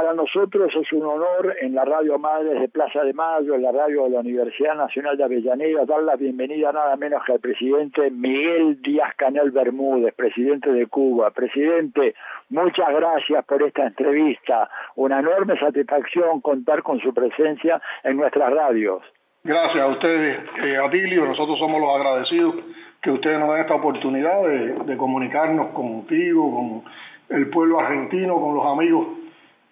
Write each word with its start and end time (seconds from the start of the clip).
para 0.00 0.14
nosotros 0.14 0.70
es 0.80 0.92
un 0.92 1.02
honor 1.02 1.56
en 1.60 1.74
la 1.74 1.84
Radio 1.84 2.20
Madres 2.20 2.60
de 2.60 2.68
Plaza 2.68 3.02
de 3.02 3.12
Mayo, 3.12 3.56
en 3.56 3.62
la 3.62 3.72
radio 3.72 4.04
de 4.04 4.10
la 4.10 4.20
Universidad 4.20 4.76
Nacional 4.76 5.16
de 5.16 5.24
Avellaneda, 5.24 5.84
dar 5.86 6.04
la 6.04 6.14
bienvenida 6.14 6.70
nada 6.70 6.94
menos 6.94 7.20
que 7.24 7.32
al 7.32 7.40
presidente 7.40 8.08
Miguel 8.08 8.80
Díaz 8.80 9.12
Canel 9.16 9.50
Bermúdez, 9.50 10.14
presidente 10.14 10.70
de 10.70 10.86
Cuba. 10.86 11.32
Presidente, 11.32 12.14
muchas 12.48 12.94
gracias 12.94 13.44
por 13.44 13.60
esta 13.64 13.88
entrevista. 13.88 14.70
Una 14.94 15.18
enorme 15.18 15.58
satisfacción 15.58 16.42
contar 16.42 16.84
con 16.84 17.00
su 17.00 17.12
presencia 17.12 17.82
en 18.04 18.18
nuestras 18.18 18.52
radios. 18.52 19.02
Gracias 19.42 19.82
a 19.82 19.88
ustedes, 19.88 20.38
eh, 20.62 20.76
Atilio. 20.76 21.24
Nosotros 21.24 21.58
somos 21.58 21.80
los 21.80 21.96
agradecidos 21.96 22.54
que 23.02 23.10
ustedes 23.10 23.40
nos 23.40 23.48
den 23.50 23.62
esta 23.62 23.74
oportunidad 23.74 24.46
de 24.86 24.96
comunicarnos 24.96 25.70
contigo, 25.70 26.54
con 26.54 27.36
el 27.36 27.50
pueblo 27.50 27.80
argentino, 27.80 28.40
con 28.40 28.54
los 28.54 28.64
amigos 28.64 29.18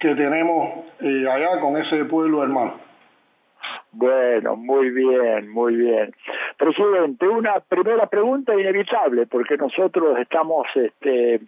que 0.07 0.15
tenemos 0.15 0.85
eh, 1.01 1.27
allá, 1.29 1.61
con 1.61 1.77
ese 1.77 2.05
pueblo 2.05 2.45
hermano. 2.45 2.75
Bueno, 3.91 4.55
muy 4.57 4.91
bien, 4.91 5.49
muy 5.49 5.75
bien. 5.75 6.15
Presidente, 6.57 7.27
una 7.27 7.59
primera 7.61 8.07
pregunta 8.07 8.55
inevitable, 8.55 9.27
porque 9.27 9.57
nosotros 9.57 10.17
estamos 10.21 10.67
este, 10.77 11.41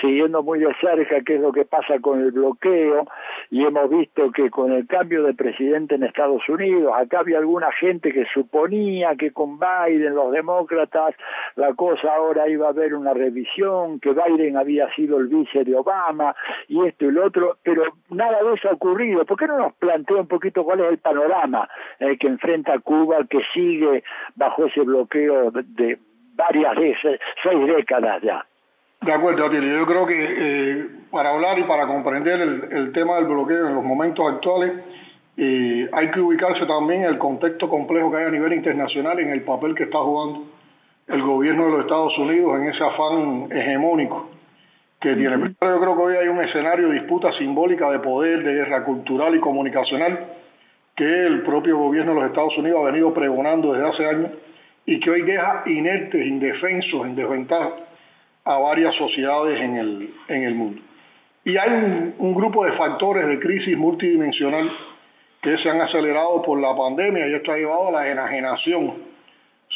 siguiendo 0.00 0.42
muy 0.42 0.58
de 0.58 0.74
cerca 0.80 1.20
qué 1.24 1.36
es 1.36 1.40
lo 1.40 1.52
que 1.52 1.64
pasa 1.64 2.00
con 2.00 2.20
el 2.20 2.32
bloqueo 2.32 3.06
y 3.50 3.64
hemos 3.64 3.90
visto 3.90 4.30
que 4.32 4.50
con 4.50 4.72
el 4.72 4.86
cambio 4.86 5.24
de 5.24 5.34
presidente 5.34 5.96
en 5.96 6.04
Estados 6.04 6.48
Unidos, 6.48 6.92
acá 6.96 7.20
había 7.20 7.38
alguna 7.38 7.72
gente 7.72 8.12
que 8.12 8.24
suponía 8.32 9.16
que 9.16 9.32
con 9.32 9.58
Biden, 9.58 10.14
los 10.14 10.32
demócratas, 10.32 11.14
la 11.56 11.74
cosa 11.74 12.14
ahora 12.14 12.48
iba 12.48 12.66
a 12.66 12.70
haber 12.70 12.94
una 12.94 13.12
revisión, 13.12 14.00
que 14.00 14.12
Biden 14.12 14.56
había 14.56 14.92
sido 14.94 15.18
el 15.18 15.28
vice 15.28 15.64
de 15.64 15.76
Obama 15.76 16.34
y 16.68 16.86
esto 16.86 17.06
y 17.06 17.12
lo 17.12 17.26
otro, 17.26 17.58
pero 17.62 17.82
nada 18.10 18.42
de 18.42 18.54
eso 18.54 18.68
ha 18.68 18.72
ocurrido. 18.72 19.24
¿Por 19.24 19.38
qué 19.38 19.46
no 19.46 19.58
nos 19.58 19.74
plantea 19.74 20.16
un 20.16 20.28
poquito 20.28 20.64
cuál 20.64 20.80
es 20.80 20.90
el 20.90 20.98
panorama? 20.98 21.68
eh, 21.98 22.16
que 22.18 22.26
enfrenta 22.26 22.78
Cuba, 22.80 23.24
que 23.28 23.40
sigue 23.52 24.02
bajo 24.34 24.66
ese 24.66 24.80
bloqueo 24.80 25.50
de, 25.50 25.98
varias 26.34 26.76
veces, 26.76 27.20
seis 27.42 27.66
décadas 27.66 28.22
ya. 28.22 28.46
De 29.02 29.12
acuerdo, 29.12 29.46
Atilio. 29.46 29.78
Yo 29.78 29.86
creo 29.86 30.06
que 30.06 30.14
eh, 30.18 30.86
para 31.10 31.30
hablar 31.30 31.58
y 31.58 31.62
para 31.64 31.86
comprender 31.86 32.38
el, 32.38 32.64
el, 32.70 32.92
tema 32.92 33.16
del 33.16 33.24
bloqueo 33.24 33.68
en 33.68 33.74
los 33.74 33.84
momentos 33.84 34.30
actuales, 34.30 34.72
eh, 35.38 35.88
hay 35.90 36.10
que 36.10 36.20
ubicarse 36.20 36.66
también 36.66 37.04
en 37.04 37.08
el 37.08 37.18
contexto 37.18 37.66
complejo 37.66 38.10
que 38.10 38.18
hay 38.18 38.24
a 38.24 38.30
nivel 38.30 38.52
internacional, 38.52 39.18
en 39.18 39.30
el 39.30 39.40
papel 39.40 39.74
que 39.74 39.84
está 39.84 39.98
jugando 40.00 40.44
el 41.08 41.22
gobierno 41.22 41.64
de 41.64 41.70
los 41.70 41.80
Estados 41.80 42.16
Unidos 42.18 42.60
en 42.60 42.68
ese 42.68 42.84
afán 42.84 43.48
hegemónico 43.50 44.28
que 45.00 45.16
tiene. 45.16 45.54
Pero 45.58 45.76
yo 45.76 45.80
creo 45.80 45.96
que 45.96 46.02
hoy 46.02 46.16
hay 46.16 46.28
un 46.28 46.44
escenario 46.44 46.88
de 46.88 47.00
disputa 47.00 47.32
simbólica 47.38 47.90
de 47.90 48.00
poder, 48.00 48.44
de 48.44 48.52
guerra 48.52 48.84
cultural 48.84 49.34
y 49.34 49.40
comunicacional 49.40 50.26
que 50.94 51.26
el 51.26 51.40
propio 51.40 51.78
gobierno 51.78 52.12
de 52.12 52.20
los 52.20 52.28
Estados 52.28 52.58
Unidos 52.58 52.80
ha 52.82 52.90
venido 52.90 53.14
pregonando 53.14 53.72
desde 53.72 53.88
hace 53.88 54.06
años 54.06 54.30
y 54.84 55.00
que 55.00 55.10
hoy 55.10 55.22
deja 55.22 55.62
inertes, 55.64 56.26
indefensos, 56.26 57.06
en 57.06 57.16
desventaja 57.16 57.70
a 58.54 58.58
varias 58.58 58.94
sociedades 58.96 59.60
en 59.60 59.76
el, 59.76 60.14
en 60.28 60.42
el 60.42 60.54
mundo. 60.54 60.82
Y 61.44 61.56
hay 61.56 61.70
un, 61.70 62.14
un 62.18 62.34
grupo 62.34 62.64
de 62.64 62.72
factores 62.72 63.26
de 63.26 63.38
crisis 63.38 63.76
multidimensional 63.76 64.70
que 65.42 65.56
se 65.58 65.70
han 65.70 65.80
acelerado 65.80 66.42
por 66.42 66.60
la 66.60 66.76
pandemia 66.76 67.26
y 67.28 67.34
esto 67.34 67.52
ha 67.52 67.56
llevado 67.56 67.88
a 67.88 67.92
la 67.92 68.10
enajenación 68.10 68.94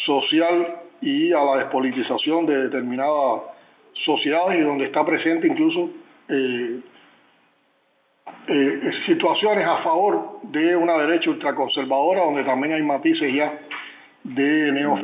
social 0.05 0.81
y 1.01 1.33
a 1.33 1.43
la 1.43 1.57
despolitización 1.59 2.47
de 2.47 2.65
determinadas 2.65 3.43
sociedades 4.05 4.59
y 4.59 4.63
donde 4.63 4.87
está 4.87 5.05
presente 5.05 5.47
incluso 5.47 5.91
eh, 6.29 6.81
eh, 8.49 8.91
situaciones 9.07 9.67
a 9.67 9.83
favor 9.83 10.41
de 10.43 10.77
una 10.77 10.99
derecha 10.99 11.31
ultraconservadora, 11.31 12.25
donde 12.25 12.45
también 12.45 12.75
hay 12.75 12.83
matices 12.83 13.33
ya 13.33 13.59
de 14.25 14.73
neo. 14.73 14.99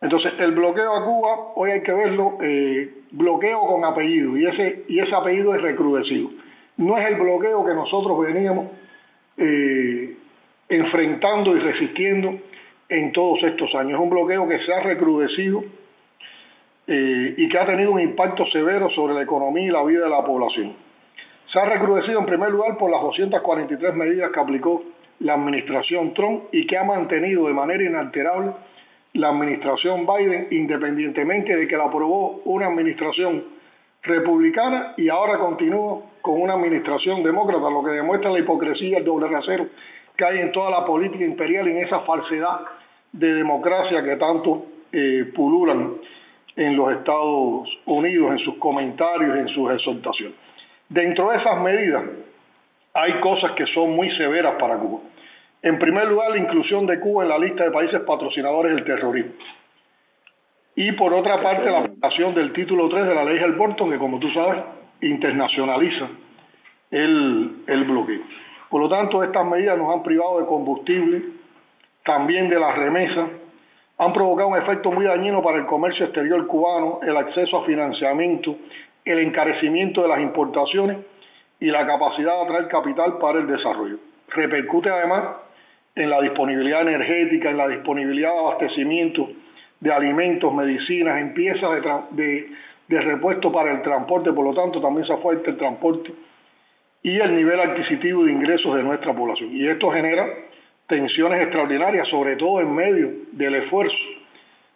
Entonces, 0.00 0.32
el 0.38 0.52
bloqueo 0.52 0.92
a 0.94 1.04
Cuba, 1.04 1.52
hoy 1.54 1.70
hay 1.70 1.82
que 1.82 1.92
verlo, 1.92 2.38
eh, 2.42 2.90
bloqueo 3.12 3.66
con 3.66 3.84
apellido, 3.84 4.36
y 4.36 4.46
ese, 4.46 4.84
y 4.88 4.98
ese 5.00 5.14
apellido 5.14 5.54
es 5.54 5.62
recrudecido. 5.62 6.30
No 6.76 6.98
es 6.98 7.06
el 7.06 7.14
bloqueo 7.14 7.64
que 7.64 7.74
nosotros 7.74 8.18
veníamos 8.20 8.66
eh, 9.36 10.16
enfrentando 10.68 11.56
y 11.56 11.60
resistiendo 11.60 12.34
en 12.88 13.12
todos 13.12 13.42
estos 13.44 13.74
años. 13.74 13.92
Es 13.92 14.00
un 14.00 14.10
bloqueo 14.10 14.48
que 14.48 14.58
se 14.58 14.72
ha 14.72 14.80
recrudecido 14.80 15.64
eh, 16.86 17.34
y 17.36 17.48
que 17.48 17.58
ha 17.58 17.66
tenido 17.66 17.92
un 17.92 18.00
impacto 18.00 18.44
severo 18.46 18.90
sobre 18.90 19.14
la 19.14 19.22
economía 19.22 19.64
y 19.64 19.70
la 19.70 19.84
vida 19.84 20.04
de 20.04 20.10
la 20.10 20.24
población. 20.24 20.74
Se 21.52 21.58
ha 21.58 21.64
recrudecido 21.64 22.18
en 22.18 22.26
primer 22.26 22.50
lugar 22.50 22.76
por 22.76 22.90
las 22.90 23.00
243 23.00 23.94
medidas 23.94 24.30
que 24.32 24.40
aplicó 24.40 24.82
la 25.20 25.34
administración 25.34 26.12
Trump 26.12 26.44
y 26.52 26.66
que 26.66 26.76
ha 26.76 26.84
mantenido 26.84 27.46
de 27.46 27.54
manera 27.54 27.82
inalterable 27.84 28.52
la 29.14 29.28
administración 29.28 30.06
Biden, 30.06 30.48
independientemente 30.50 31.56
de 31.56 31.66
que 31.66 31.76
la 31.76 31.84
aprobó 31.84 32.42
una 32.44 32.66
administración 32.66 33.44
republicana 34.02 34.94
y 34.96 35.08
ahora 35.08 35.38
continúa 35.38 36.02
con 36.20 36.40
una 36.40 36.54
administración 36.54 37.22
demócrata, 37.22 37.70
lo 37.70 37.82
que 37.82 37.92
demuestra 37.92 38.30
la 38.30 38.40
hipocresía 38.40 38.98
el 38.98 39.04
doble 39.04 39.28
rasero 39.28 39.66
que 40.16 40.24
hay 40.24 40.38
en 40.38 40.52
toda 40.52 40.70
la 40.70 40.84
política 40.84 41.24
imperial 41.24 41.66
en 41.68 41.78
esa 41.78 42.00
falsedad 42.00 42.60
de 43.12 43.34
democracia 43.34 44.02
que 44.02 44.16
tanto 44.16 44.66
eh, 44.92 45.30
pululan 45.34 45.94
en 46.56 46.76
los 46.76 46.92
Estados 46.92 47.68
Unidos, 47.86 48.32
en 48.32 48.38
sus 48.38 48.56
comentarios, 48.56 49.36
en 49.36 49.48
sus 49.48 49.72
exhortaciones. 49.72 50.36
Dentro 50.88 51.30
de 51.30 51.38
esas 51.38 51.60
medidas 51.60 52.04
hay 52.92 53.12
cosas 53.20 53.52
que 53.52 53.66
son 53.66 53.90
muy 53.90 54.08
severas 54.16 54.54
para 54.60 54.76
Cuba. 54.76 55.00
En 55.64 55.78
primer 55.78 56.06
lugar, 56.08 56.30
la 56.30 56.36
inclusión 56.36 56.84
de 56.84 57.00
Cuba 57.00 57.22
en 57.22 57.30
la 57.30 57.38
lista 57.38 57.64
de 57.64 57.70
países 57.70 58.02
patrocinadores 58.02 58.74
del 58.74 58.84
terrorismo. 58.84 59.32
Y 60.76 60.92
por 60.92 61.14
otra 61.14 61.42
parte, 61.42 61.70
la 61.70 61.78
aplicación 61.78 62.34
del 62.34 62.52
título 62.52 62.86
3 62.90 63.06
de 63.06 63.14
la 63.14 63.24
ley 63.24 63.38
Helborton, 63.38 63.90
que 63.90 63.96
como 63.96 64.18
tú 64.18 64.30
sabes, 64.32 64.62
internacionaliza 65.00 66.06
el, 66.90 67.62
el 67.66 67.84
bloqueo. 67.84 68.20
Por 68.68 68.82
lo 68.82 68.90
tanto, 68.90 69.24
estas 69.24 69.46
medidas 69.46 69.78
nos 69.78 69.94
han 69.94 70.02
privado 70.02 70.38
de 70.38 70.46
combustible, 70.46 71.22
también 72.04 72.50
de 72.50 72.60
las 72.60 72.76
remesas, 72.76 73.30
han 73.96 74.12
provocado 74.12 74.50
un 74.50 74.58
efecto 74.58 74.92
muy 74.92 75.06
dañino 75.06 75.42
para 75.42 75.56
el 75.56 75.64
comercio 75.64 76.04
exterior 76.04 76.46
cubano, 76.46 77.00
el 77.02 77.16
acceso 77.16 77.62
a 77.62 77.64
financiamiento, 77.64 78.54
el 79.06 79.18
encarecimiento 79.18 80.02
de 80.02 80.08
las 80.08 80.20
importaciones 80.20 80.98
y 81.58 81.70
la 81.70 81.86
capacidad 81.86 82.34
de 82.34 82.42
atraer 82.42 82.68
capital 82.68 83.16
para 83.16 83.38
el 83.38 83.46
desarrollo. 83.46 83.96
Repercute 84.28 84.90
además 84.90 85.43
en 85.96 86.10
la 86.10 86.20
disponibilidad 86.20 86.82
energética, 86.82 87.50
en 87.50 87.56
la 87.56 87.68
disponibilidad 87.68 88.32
de 88.32 88.38
abastecimiento 88.38 89.28
de 89.80 89.92
alimentos, 89.92 90.52
medicinas, 90.54 91.20
en 91.20 91.34
piezas 91.34 91.70
de, 92.12 92.48
de, 92.88 93.00
repuesto 93.00 93.52
para 93.52 93.72
el 93.72 93.82
transporte, 93.82 94.32
por 94.32 94.44
lo 94.46 94.54
tanto 94.54 94.80
también 94.80 95.06
se 95.06 95.12
afecta 95.12 95.50
el 95.50 95.56
transporte 95.56 96.10
y 97.02 97.18
el 97.18 97.36
nivel 97.36 97.60
adquisitivo 97.60 98.24
de 98.24 98.32
ingresos 98.32 98.74
de 98.76 98.82
nuestra 98.82 99.12
población. 99.12 99.54
Y 99.54 99.68
esto 99.68 99.90
genera 99.90 100.26
tensiones 100.86 101.42
extraordinarias, 101.42 102.08
sobre 102.08 102.36
todo 102.36 102.60
en 102.60 102.74
medio 102.74 103.10
del 103.32 103.56
esfuerzo 103.56 103.96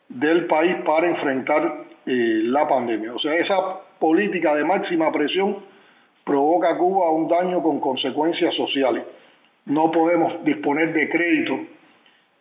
del 0.08 0.46
país 0.46 0.76
para 0.84 1.08
enfrentar 1.08 1.84
eh, 2.06 2.40
la 2.44 2.66
pandemia. 2.68 3.14
O 3.14 3.18
sea, 3.18 3.34
esa 3.34 3.56
política 3.98 4.54
de 4.54 4.64
máxima 4.64 5.10
presión 5.12 5.56
provoca 6.24 6.70
a 6.70 6.78
Cuba 6.78 7.10
un 7.10 7.28
daño 7.28 7.62
con 7.62 7.80
consecuencias 7.80 8.54
sociales. 8.54 9.04
No 9.68 9.90
podemos 9.90 10.44
disponer 10.44 10.92
de 10.92 11.08
crédito 11.08 11.60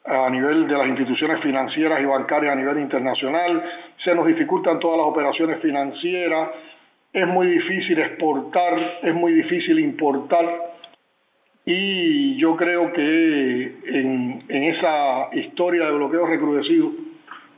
a 0.06 0.30
nivel 0.30 0.68
de 0.68 0.78
las 0.78 0.88
instituciones 0.88 1.42
financieras 1.42 2.02
y 2.02 2.06
bancarias 2.06 2.54
a 2.54 2.56
nivel 2.56 2.80
internacional, 2.80 3.62
se 4.04 4.16
nos 4.16 4.26
dificultan 4.26 4.80
todas 4.80 4.98
las 4.98 5.08
operaciones 5.08 5.62
financieras, 5.62 6.50
es 7.12 7.28
muy 7.28 7.48
difícil 7.48 8.00
exportar, 8.00 9.00
es 9.04 9.14
muy 9.14 9.34
difícil 9.34 9.80
importar. 9.80 10.46
Y 11.66 12.38
yo 12.38 12.56
creo 12.56 12.94
que 12.94 13.74
en, 13.88 14.46
esa 14.48 15.30
historia 15.34 15.86
de 15.86 15.92
bloqueo 15.92 16.26
recrudecido 16.26 16.92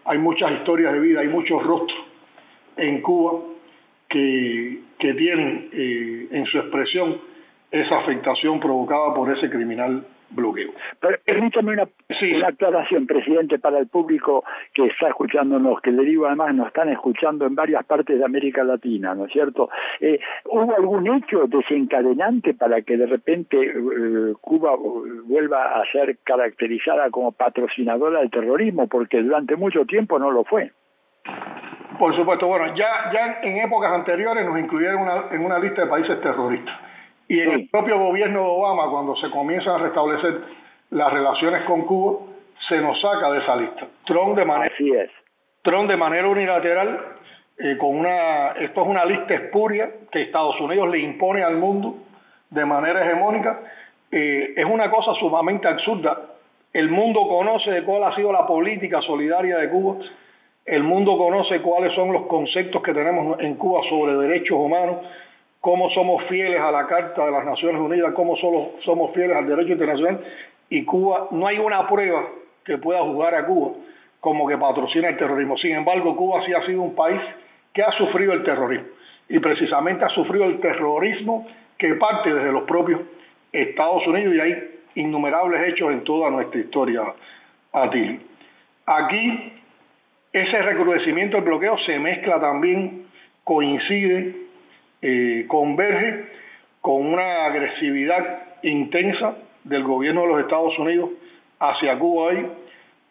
hay 0.05 0.17
muchas 0.17 0.51
historias 0.53 0.93
de 0.93 0.99
vida, 0.99 1.19
hay 1.19 1.27
muchos 1.27 1.61
rostros 1.61 1.99
en 2.77 3.01
Cuba 3.01 3.41
que, 4.07 4.79
que 4.97 5.13
tienen 5.13 5.69
eh, 5.71 6.27
en 6.31 6.45
su 6.45 6.57
expresión 6.57 7.28
esa 7.71 7.99
afectación 7.99 8.59
provocada 8.59 9.13
por 9.13 9.31
ese 9.31 9.49
criminal 9.49 10.05
bloqueo. 10.31 10.71
Pero 10.99 11.17
permítame 11.25 11.73
una, 11.73 11.87
sí. 12.19 12.41
aclaración, 12.43 13.07
presidente, 13.07 13.59
para 13.59 13.79
el 13.79 13.87
público 13.87 14.43
que 14.73 14.85
está 14.85 15.09
escuchándonos, 15.09 15.81
que 15.81 15.91
le 15.91 16.03
digo 16.03 16.27
además 16.27 16.53
nos 16.53 16.67
están 16.67 16.89
escuchando 16.89 17.45
en 17.45 17.55
varias 17.55 17.85
partes 17.85 18.17
de 18.17 18.25
América 18.25 18.63
Latina, 18.63 19.15
¿no 19.15 19.25
es 19.25 19.31
cierto? 19.31 19.69
Eh, 19.99 20.19
¿Hubo 20.45 20.75
algún 20.75 21.07
hecho 21.15 21.45
desencadenante 21.47 22.53
para 22.53 22.81
que 22.81 22.97
de 22.97 23.07
repente 23.07 23.57
eh, 23.59 24.33
Cuba 24.39 24.75
vuelva 25.25 25.79
a 25.79 25.91
ser 25.91 26.17
caracterizada 26.23 27.09
como 27.09 27.31
patrocinadora 27.31 28.19
del 28.19 28.29
terrorismo? 28.29 28.87
Porque 28.87 29.21
durante 29.21 29.55
mucho 29.55 29.85
tiempo 29.85 30.19
no 30.19 30.31
lo 30.31 30.43
fue. 30.43 30.71
Por 31.97 32.15
supuesto, 32.15 32.47
bueno, 32.47 32.73
ya, 32.75 33.11
ya 33.11 33.39
en 33.41 33.57
épocas 33.57 33.91
anteriores 33.91 34.45
nos 34.45 34.57
incluyeron 34.57 35.01
una, 35.01 35.25
en 35.31 35.43
una 35.43 35.59
lista 35.59 35.81
de 35.81 35.87
países 35.87 36.21
terroristas 36.21 36.88
Y 37.29 37.39
en 37.39 37.51
el 37.51 37.69
propio 37.69 37.99
gobierno 37.99 38.41
de 38.41 38.47
Obama, 38.47 38.89
cuando 38.89 39.15
se 39.17 39.29
comienzan 39.29 39.75
a 39.75 39.77
restablecer 39.77 40.41
las 40.89 41.13
relaciones 41.13 41.63
con 41.65 41.83
Cuba, 41.83 42.17
se 42.67 42.81
nos 42.81 42.99
saca 42.99 43.31
de 43.31 43.39
esa 43.39 43.55
lista. 43.55 43.87
Trump 44.03 44.35
de 44.35 44.45
manera, 44.45 44.73
Trump 45.61 45.87
de 45.87 45.95
manera 45.95 46.27
unilateral, 46.27 46.99
eh, 47.59 47.77
con 47.77 47.95
una, 47.99 48.53
esto 48.53 48.81
es 48.81 48.87
una 48.87 49.05
lista 49.05 49.35
espuria 49.35 49.91
que 50.11 50.23
Estados 50.23 50.59
Unidos 50.59 50.89
le 50.89 50.99
impone 50.99 51.43
al 51.43 51.57
mundo 51.57 51.97
de 52.49 52.65
manera 52.65 53.05
hegemónica, 53.05 53.59
eh, 54.11 54.55
es 54.57 54.65
una 54.65 54.89
cosa 54.89 55.13
sumamente 55.19 55.67
absurda. 55.67 56.31
El 56.73 56.89
mundo 56.89 57.27
conoce 57.27 57.83
cuál 57.83 58.05
ha 58.05 58.15
sido 58.15 58.31
la 58.31 58.47
política 58.47 59.01
solidaria 59.03 59.57
de 59.57 59.69
Cuba, 59.69 59.97
el 60.65 60.81
mundo 60.81 61.15
conoce 61.15 61.61
cuáles 61.61 61.93
son 61.93 62.11
los 62.11 62.25
conceptos 62.25 62.81
que 62.81 62.93
tenemos 62.93 63.39
en 63.39 63.53
Cuba 63.53 63.81
sobre 63.87 64.13
derechos 64.15 64.57
humanos, 64.57 64.97
cómo 65.61 65.89
somos 65.91 66.23
fieles 66.25 66.59
a 66.59 66.71
la 66.71 66.87
Carta 66.87 67.25
de 67.25 67.31
las 67.31 67.45
Naciones 67.45 67.81
Unidas, 67.81 68.13
cómo 68.13 68.35
solo 68.37 68.71
somos 68.85 69.13
fieles 69.13 69.35
al 69.35 69.47
derecho 69.47 69.73
internacional, 69.73 70.19
y 70.69 70.85
Cuba, 70.85 71.27
no 71.31 71.47
hay 71.47 71.57
una 71.57 71.87
prueba 71.87 72.25
que 72.63 72.77
pueda 72.77 73.01
jugar 73.01 73.35
a 73.35 73.45
Cuba 73.45 73.71
como 74.19 74.47
que 74.47 74.57
patrocina 74.57 75.09
el 75.09 75.17
terrorismo. 75.17 75.57
Sin 75.57 75.71
embargo, 75.71 76.15
Cuba 76.15 76.43
sí 76.45 76.53
ha 76.53 76.65
sido 76.65 76.81
un 76.81 76.93
país 76.93 77.19
que 77.73 77.81
ha 77.81 77.91
sufrido 77.93 78.33
el 78.33 78.43
terrorismo, 78.43 78.87
y 79.27 79.39
precisamente 79.39 80.05
ha 80.05 80.09
sufrido 80.09 80.45
el 80.45 80.59
terrorismo 80.59 81.47
que 81.77 81.95
parte 81.95 82.33
desde 82.33 82.51
los 82.51 82.63
propios 82.63 83.01
Estados 83.51 84.05
Unidos, 84.07 84.35
y 84.35 84.39
hay 84.39 84.79
innumerables 84.95 85.69
hechos 85.69 85.91
en 85.91 86.03
toda 86.03 86.29
nuestra 86.29 86.59
historia, 86.59 87.01
Atil. 87.71 88.21
Aquí, 88.85 89.53
ese 90.33 90.61
recrudecimiento 90.61 91.37
del 91.37 91.45
bloqueo 91.45 91.77
se 91.85 91.99
mezcla 91.99 92.39
también, 92.39 93.05
coincide, 93.43 94.48
eh, 95.01 95.45
converge 95.47 96.25
con 96.81 97.05
una 97.05 97.45
agresividad 97.45 98.39
intensa 98.63 99.35
del 99.63 99.83
gobierno 99.83 100.21
de 100.21 100.27
los 100.27 100.41
Estados 100.41 100.77
Unidos 100.79 101.11
hacia 101.59 101.97
Cuba 101.99 102.23
hoy, 102.23 102.45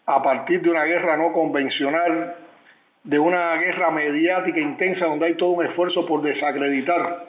a 0.07 0.23
partir 0.23 0.63
de 0.63 0.71
una 0.71 0.85
guerra 0.85 1.17
no 1.17 1.33
convencional, 1.33 2.37
de 3.05 3.19
una 3.19 3.57
guerra 3.57 3.91
mediática 3.91 4.59
intensa 4.59 5.07
donde 5.07 5.27
hay 5.27 5.35
todo 5.35 5.51
un 5.51 5.67
esfuerzo 5.67 6.07
por 6.07 6.23
desacreditar 6.23 7.27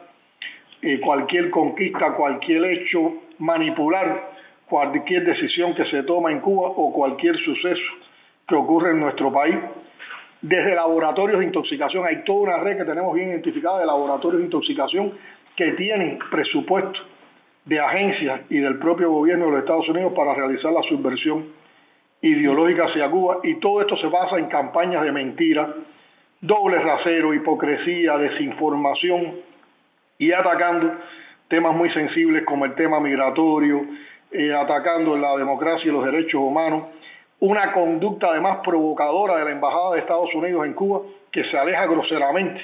eh, 0.81 0.99
cualquier 0.99 1.49
conquista, 1.49 2.13
cualquier 2.13 2.63
hecho, 2.65 3.13
manipular 3.39 4.39
cualquier 4.69 5.25
decisión 5.25 5.73
que 5.73 5.83
se 5.85 6.03
toma 6.03 6.31
en 6.31 6.39
Cuba 6.39 6.69
o 6.69 6.93
cualquier 6.93 7.35
suceso 7.37 7.91
que 8.47 8.55
ocurre 8.55 8.91
en 8.91 8.99
nuestro 8.99 9.31
país. 9.33 9.55
Desde 10.41 10.73
laboratorios 10.73 11.39
de 11.39 11.45
intoxicación, 11.45 12.05
hay 12.05 12.23
toda 12.23 12.39
una 12.39 12.57
red 12.57 12.77
que 12.77 12.85
tenemos 12.85 13.13
bien 13.13 13.29
identificada 13.29 13.79
de 13.79 13.85
laboratorios 13.85 14.39
de 14.39 14.45
intoxicación 14.45 15.13
que 15.55 15.73
tienen 15.73 16.19
presupuesto 16.31 16.99
de 17.65 17.79
agencias 17.79 18.41
y 18.49 18.59
del 18.59 18.79
propio 18.79 19.11
gobierno 19.11 19.45
de 19.45 19.51
los 19.51 19.59
Estados 19.61 19.89
Unidos 19.89 20.13
para 20.15 20.33
realizar 20.33 20.71
la 20.71 20.81
subversión 20.83 21.47
ideológica 22.21 22.85
hacia 22.85 23.09
Cuba. 23.09 23.39
Y 23.43 23.55
todo 23.55 23.81
esto 23.81 23.97
se 23.97 24.07
basa 24.07 24.37
en 24.37 24.47
campañas 24.47 25.03
de 25.03 25.11
mentira, 25.11 25.75
doble 26.41 26.79
rasero, 26.79 27.33
hipocresía, 27.33 28.17
desinformación 28.17 29.35
y 30.17 30.31
atacando 30.31 30.93
temas 31.49 31.75
muy 31.75 31.91
sensibles 31.91 32.45
como 32.45 32.65
el 32.65 32.75
tema 32.75 32.99
migratorio, 32.99 33.85
eh, 34.31 34.53
atacando 34.53 35.17
la 35.17 35.35
democracia 35.35 35.89
y 35.89 35.91
los 35.91 36.05
derechos 36.05 36.39
humanos, 36.39 36.83
una 37.41 37.71
conducta 37.71 38.27
además 38.27 38.59
provocadora 38.63 39.37
de 39.37 39.45
la 39.45 39.51
Embajada 39.51 39.93
de 39.93 39.99
Estados 39.99 40.33
Unidos 40.35 40.65
en 40.65 40.73
Cuba 40.73 41.01
que 41.31 41.43
se 41.45 41.57
aleja 41.57 41.85
groseramente 41.85 42.61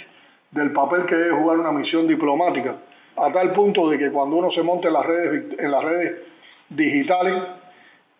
del 0.51 0.71
papel 0.71 1.05
que 1.05 1.15
debe 1.15 1.37
jugar 1.37 1.59
una 1.59 1.71
misión 1.71 2.07
diplomática 2.07 2.75
a 3.17 3.31
tal 3.31 3.53
punto 3.53 3.89
de 3.89 3.97
que 3.97 4.11
cuando 4.11 4.35
uno 4.35 4.51
se 4.51 4.61
monta 4.61 4.87
en 4.87 4.93
las 4.93 5.05
redes, 5.05 5.59
en 5.59 5.71
las 5.71 5.83
redes 5.83 6.21
digitales, 6.69 7.43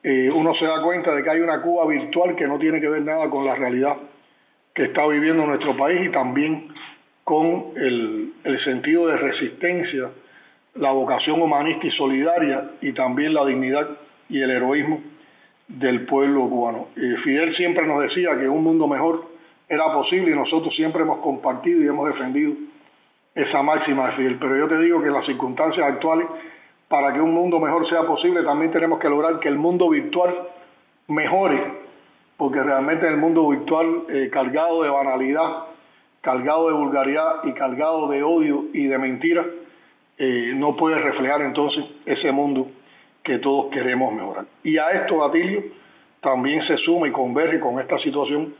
eh, 0.04 0.30
uno 0.34 0.54
se 0.56 0.66
da 0.66 0.82
cuenta 0.82 1.14
de 1.14 1.24
que 1.24 1.30
hay 1.30 1.42
una 1.42 1.62
Cuba 1.62 1.86
virtual 1.88 2.36
que 2.36 2.48
no 2.48 2.58
tiene 2.58 2.80
que 2.80 2.88
ver 2.88 3.02
nada 3.02 3.30
con 3.30 3.46
la 3.46 3.56
realidad 3.56 3.98
que 4.74 4.86
está 4.86 5.06
viviendo 5.08 5.46
nuestro 5.46 5.76
país 5.76 6.08
y 6.08 6.12
también 6.12 6.70
con 7.26 7.74
el, 7.76 8.34
el 8.44 8.64
sentido 8.64 9.08
de 9.08 9.18
resistencia, 9.18 10.10
la 10.76 10.92
vocación 10.92 11.42
humanista 11.42 11.88
y 11.88 11.92
solidaria 11.92 12.72
y 12.82 12.94
también 12.94 13.34
la 13.34 13.46
dignidad 13.46 13.90
y 14.30 14.42
el 14.42 14.52
heroísmo 14.52 15.02
del 15.68 16.06
pueblo 16.06 16.48
cubano. 16.50 16.88
Eh, 16.96 17.16
Fidel 17.24 17.56
siempre 17.56 17.86
nos 17.88 18.02
decía 18.04 18.38
que 18.38 18.48
un 18.48 18.64
mundo 18.64 18.88
mejor 18.88 19.26
era 19.68 19.92
posible 19.94 20.32
y 20.32 20.36
nosotros 20.36 20.76
siempre 20.76 21.02
hemos 21.02 21.20
compartido 21.20 21.82
y 21.82 21.88
hemos 21.88 22.08
defendido 22.08 22.54
esa 23.34 23.64
máxima 23.64 24.08
de 24.08 24.16
Fidel. 24.18 24.38
Pero 24.40 24.58
yo 24.58 24.68
te 24.68 24.80
digo 24.80 25.02
que 25.02 25.10
las 25.10 25.26
circunstancias 25.26 25.86
actuales, 25.86 26.28
para 26.88 27.14
que 27.14 27.20
un 27.20 27.34
mundo 27.34 27.60
mejor 27.60 27.88
sea 27.90 28.04
posible, 28.04 28.44
también 28.44 28.72
tenemos 28.72 29.00
que 29.00 29.10
lograr 29.10 29.40
que 29.40 29.50
el 29.50 29.58
mundo 29.58 29.90
virtual 29.90 30.34
mejore, 31.08 31.62
porque 32.38 32.62
realmente 32.62 33.08
el 33.08 33.18
mundo 33.18 33.48
virtual 33.50 34.04
eh, 34.10 34.30
cargado 34.32 34.84
de 34.84 34.90
banalidad, 34.90 35.66
cargado 36.22 36.68
de 36.68 36.74
vulgaridad 36.74 37.44
y 37.44 37.54
cargado 37.54 38.08
de 38.08 38.24
odio 38.24 38.66
y 38.74 38.88
de 38.88 38.98
mentira, 38.98 39.46
eh, 40.18 40.54
no 40.56 40.76
puede 40.76 40.98
reflejar 41.00 41.42
entonces 41.42 41.84
ese 42.06 42.32
mundo 42.32 42.68
que 43.26 43.40
todos 43.40 43.72
queremos 43.72 44.14
mejorar. 44.14 44.46
Y 44.64 44.78
a 44.78 44.92
esto, 44.92 45.18
Batilio, 45.18 45.64
también 46.22 46.66
se 46.68 46.78
suma 46.78 47.10
y 47.10 47.12
converge 47.12 47.60
con 47.60 47.80
esta 47.80 48.00
situación 48.00 48.56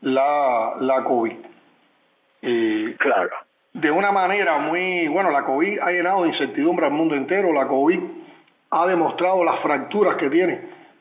la, 0.00 0.74
la 0.80 1.04
COVID. 1.04 1.36
Eh, 2.42 2.96
claro 2.98 3.48
de 3.80 3.90
una 3.90 4.10
manera 4.10 4.58
muy, 4.58 5.06
bueno, 5.08 5.30
la 5.30 5.44
COVID 5.44 5.78
ha 5.80 5.90
llenado 5.90 6.22
de 6.22 6.30
incertidumbre 6.30 6.86
al 6.86 6.92
mundo 6.92 7.14
entero, 7.14 7.52
la 7.52 7.68
COVID 7.68 8.00
ha 8.70 8.86
demostrado 8.86 9.44
las 9.44 9.60
fracturas 9.60 10.16
que 10.16 10.28
tiene 10.30 10.60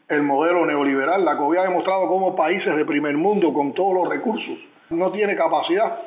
el 0.10 0.22
modelo 0.22 0.66
neoliberal, 0.66 1.26
la 1.26 1.38
COVID 1.38 1.58
ha 1.58 1.64
demostrado 1.64 2.08
cómo 2.08 2.36
países 2.36 2.76
de 2.76 2.86
primer 2.86 3.18
mundo 3.18 3.52
con 3.52 3.74
todos 3.74 3.94
los 3.94 4.10
recursos 4.10 4.58
no 4.90 5.12
tiene 5.12 5.36
capacidad 5.36 6.00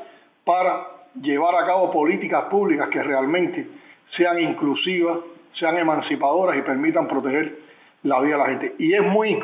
para 0.44 0.87
llevar 1.20 1.55
a 1.56 1.67
cabo 1.67 1.91
políticas 1.91 2.44
públicas 2.44 2.88
que 2.88 3.02
realmente 3.02 3.67
sean 4.17 4.41
inclusivas, 4.41 5.19
sean 5.58 5.76
emancipadoras 5.76 6.56
y 6.56 6.62
permitan 6.62 7.08
proteger 7.08 7.58
la 8.02 8.20
vida 8.20 8.37
de 8.37 8.38
la 8.38 8.49
gente. 8.49 8.75
Y 8.79 8.94
es 8.94 9.02
muy, 9.02 9.38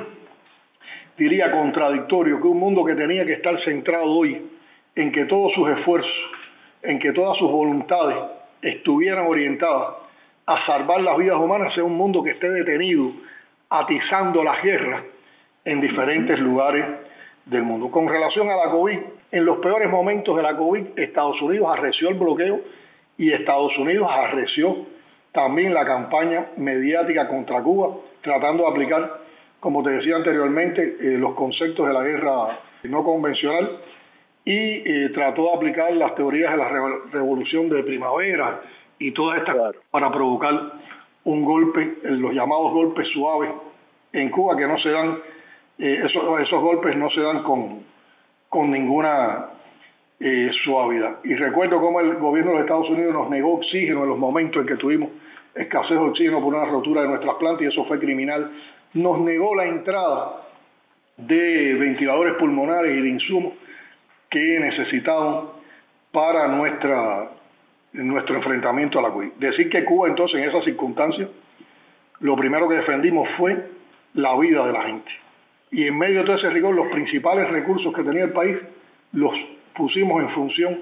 diría, 1.16 1.50
contradictorio 1.50 2.40
que 2.40 2.48
un 2.48 2.58
mundo 2.58 2.84
que 2.84 2.94
tenía 2.94 3.24
que 3.24 3.34
estar 3.34 3.58
centrado 3.64 4.04
hoy 4.06 4.46
en 4.94 5.12
que 5.12 5.24
todos 5.26 5.52
sus 5.52 5.68
esfuerzos 5.70 6.10
en 6.82 6.98
que 7.00 7.12
todas 7.12 7.36
sus 7.38 7.50
voluntades 7.50 8.16
estuvieran 8.62 9.26
orientadas 9.26 9.96
a 10.46 10.66
salvar 10.66 11.00
las 11.00 11.16
vidas 11.16 11.36
humanas 11.36 11.74
sea 11.74 11.82
un 11.82 11.96
mundo 11.96 12.22
que 12.22 12.30
esté 12.30 12.48
detenido, 12.48 13.10
atizando 13.68 14.44
las 14.44 14.62
guerras 14.62 15.02
en 15.64 15.80
diferentes 15.80 16.38
lugares 16.38 16.84
del 17.44 17.62
mundo. 17.62 17.90
Con 17.90 18.08
relación 18.08 18.48
a 18.50 18.56
la 18.56 18.70
COVID, 18.70 18.98
en 19.32 19.44
los 19.44 19.58
peores 19.58 19.90
momentos 19.90 20.36
de 20.36 20.42
la 20.42 20.56
COVID, 20.56 20.96
Estados 20.96 21.40
Unidos 21.42 21.68
arreció 21.76 22.08
el 22.08 22.14
bloqueo 22.14 22.60
y 23.18 23.32
Estados 23.32 23.76
Unidos 23.78 24.08
arreció 24.08 24.86
también 25.36 25.74
la 25.74 25.84
campaña 25.84 26.46
mediática 26.56 27.28
contra 27.28 27.62
Cuba, 27.62 27.94
tratando 28.22 28.64
de 28.64 28.70
aplicar, 28.70 29.20
como 29.60 29.82
te 29.82 29.90
decía 29.90 30.16
anteriormente, 30.16 30.96
eh, 30.98 31.18
los 31.18 31.34
conceptos 31.34 31.86
de 31.86 31.92
la 31.92 32.02
guerra 32.02 32.58
no 32.88 33.04
convencional 33.04 33.78
y 34.46 34.54
eh, 34.54 35.10
trató 35.12 35.42
de 35.42 35.54
aplicar 35.54 35.92
las 35.92 36.14
teorías 36.14 36.52
de 36.52 36.56
la 36.56 36.68
revolución 37.12 37.68
de 37.68 37.82
primavera 37.82 38.62
y 38.98 39.12
todas 39.12 39.38
estas 39.38 39.76
para 39.90 40.10
provocar 40.10 40.72
un 41.24 41.44
golpe, 41.44 41.98
los 42.04 42.32
llamados 42.32 42.72
golpes 42.72 43.06
suaves 43.12 43.50
en 44.14 44.30
Cuba 44.30 44.56
que 44.56 44.66
no 44.66 44.78
se 44.78 44.88
dan, 44.88 45.18
eh, 45.78 46.02
esos, 46.02 46.40
esos 46.40 46.62
golpes 46.62 46.96
no 46.96 47.10
se 47.10 47.20
dan 47.20 47.42
con, 47.42 47.80
con 48.48 48.70
ninguna 48.70 49.50
eh, 50.18 50.50
suavidad. 50.64 51.18
Y 51.24 51.34
recuerdo 51.34 51.78
cómo 51.78 52.00
el 52.00 52.14
gobierno 52.14 52.52
de 52.52 52.60
Estados 52.60 52.88
Unidos 52.88 53.12
nos 53.12 53.28
negó 53.28 53.56
oxígeno 53.56 54.04
en 54.04 54.08
los 54.08 54.18
momentos 54.18 54.62
en 54.62 54.66
que 54.66 54.76
tuvimos 54.76 55.10
escasez 55.56 55.90
de 55.90 56.04
oxígeno 56.04 56.40
por 56.40 56.54
una 56.54 56.64
rotura 56.66 57.02
de 57.02 57.08
nuestras 57.08 57.36
plantas 57.36 57.62
y 57.62 57.66
eso 57.66 57.84
fue 57.84 57.98
criminal. 57.98 58.50
Nos 58.94 59.20
negó 59.20 59.54
la 59.54 59.66
entrada 59.66 60.42
de 61.16 61.74
ventiladores 61.74 62.34
pulmonares 62.34 62.96
y 62.96 63.00
de 63.00 63.08
insumos 63.08 63.54
que 64.30 64.60
necesitaban 64.60 65.46
para 66.12 66.48
nuestra, 66.48 67.30
nuestro 67.92 68.36
enfrentamiento 68.36 68.98
a 68.98 69.02
la 69.02 69.10
COVID. 69.10 69.32
Decir 69.38 69.70
que 69.70 69.84
Cuba 69.84 70.08
entonces 70.08 70.38
en 70.40 70.48
esas 70.48 70.64
circunstancias, 70.64 71.28
lo 72.20 72.36
primero 72.36 72.68
que 72.68 72.76
defendimos 72.76 73.28
fue 73.36 73.56
la 74.14 74.36
vida 74.36 74.66
de 74.66 74.72
la 74.72 74.82
gente. 74.82 75.10
Y 75.70 75.86
en 75.86 75.98
medio 75.98 76.20
de 76.20 76.24
todo 76.24 76.36
ese 76.36 76.50
rigor, 76.50 76.74
los 76.74 76.88
principales 76.88 77.48
recursos 77.50 77.94
que 77.94 78.02
tenía 78.02 78.24
el 78.24 78.32
país 78.32 78.56
los 79.12 79.32
pusimos 79.74 80.22
en 80.22 80.30
función 80.30 80.78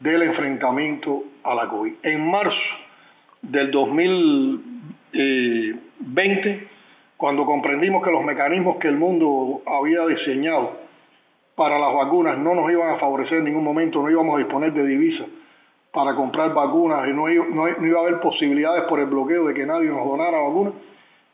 del 0.00 0.22
enfrentamiento 0.22 1.24
a 1.42 1.54
la 1.54 1.68
COVID. 1.68 1.94
En 2.02 2.30
marzo 2.30 2.85
del 3.50 3.70
2020, 3.70 6.68
cuando 7.16 7.46
comprendimos 7.46 8.04
que 8.04 8.10
los 8.10 8.24
mecanismos 8.24 8.78
que 8.78 8.88
el 8.88 8.96
mundo 8.96 9.62
había 9.66 10.04
diseñado 10.06 10.84
para 11.54 11.78
las 11.78 11.94
vacunas 11.94 12.36
no 12.38 12.54
nos 12.54 12.70
iban 12.70 12.90
a 12.90 12.98
favorecer 12.98 13.38
en 13.38 13.44
ningún 13.44 13.64
momento, 13.64 14.02
no 14.02 14.10
íbamos 14.10 14.34
a 14.34 14.38
disponer 14.38 14.72
de 14.72 14.86
divisas 14.86 15.26
para 15.92 16.14
comprar 16.14 16.52
vacunas 16.52 17.08
y 17.08 17.12
no, 17.12 17.28
no, 17.28 17.86
iba 17.86 18.00
a 18.00 18.02
haber 18.02 18.20
posibilidades 18.20 18.84
por 18.84 19.00
el 19.00 19.06
bloqueo 19.06 19.46
de 19.46 19.54
que 19.54 19.64
nadie 19.64 19.88
nos 19.88 20.06
donara 20.06 20.38
vacunas, 20.38 20.74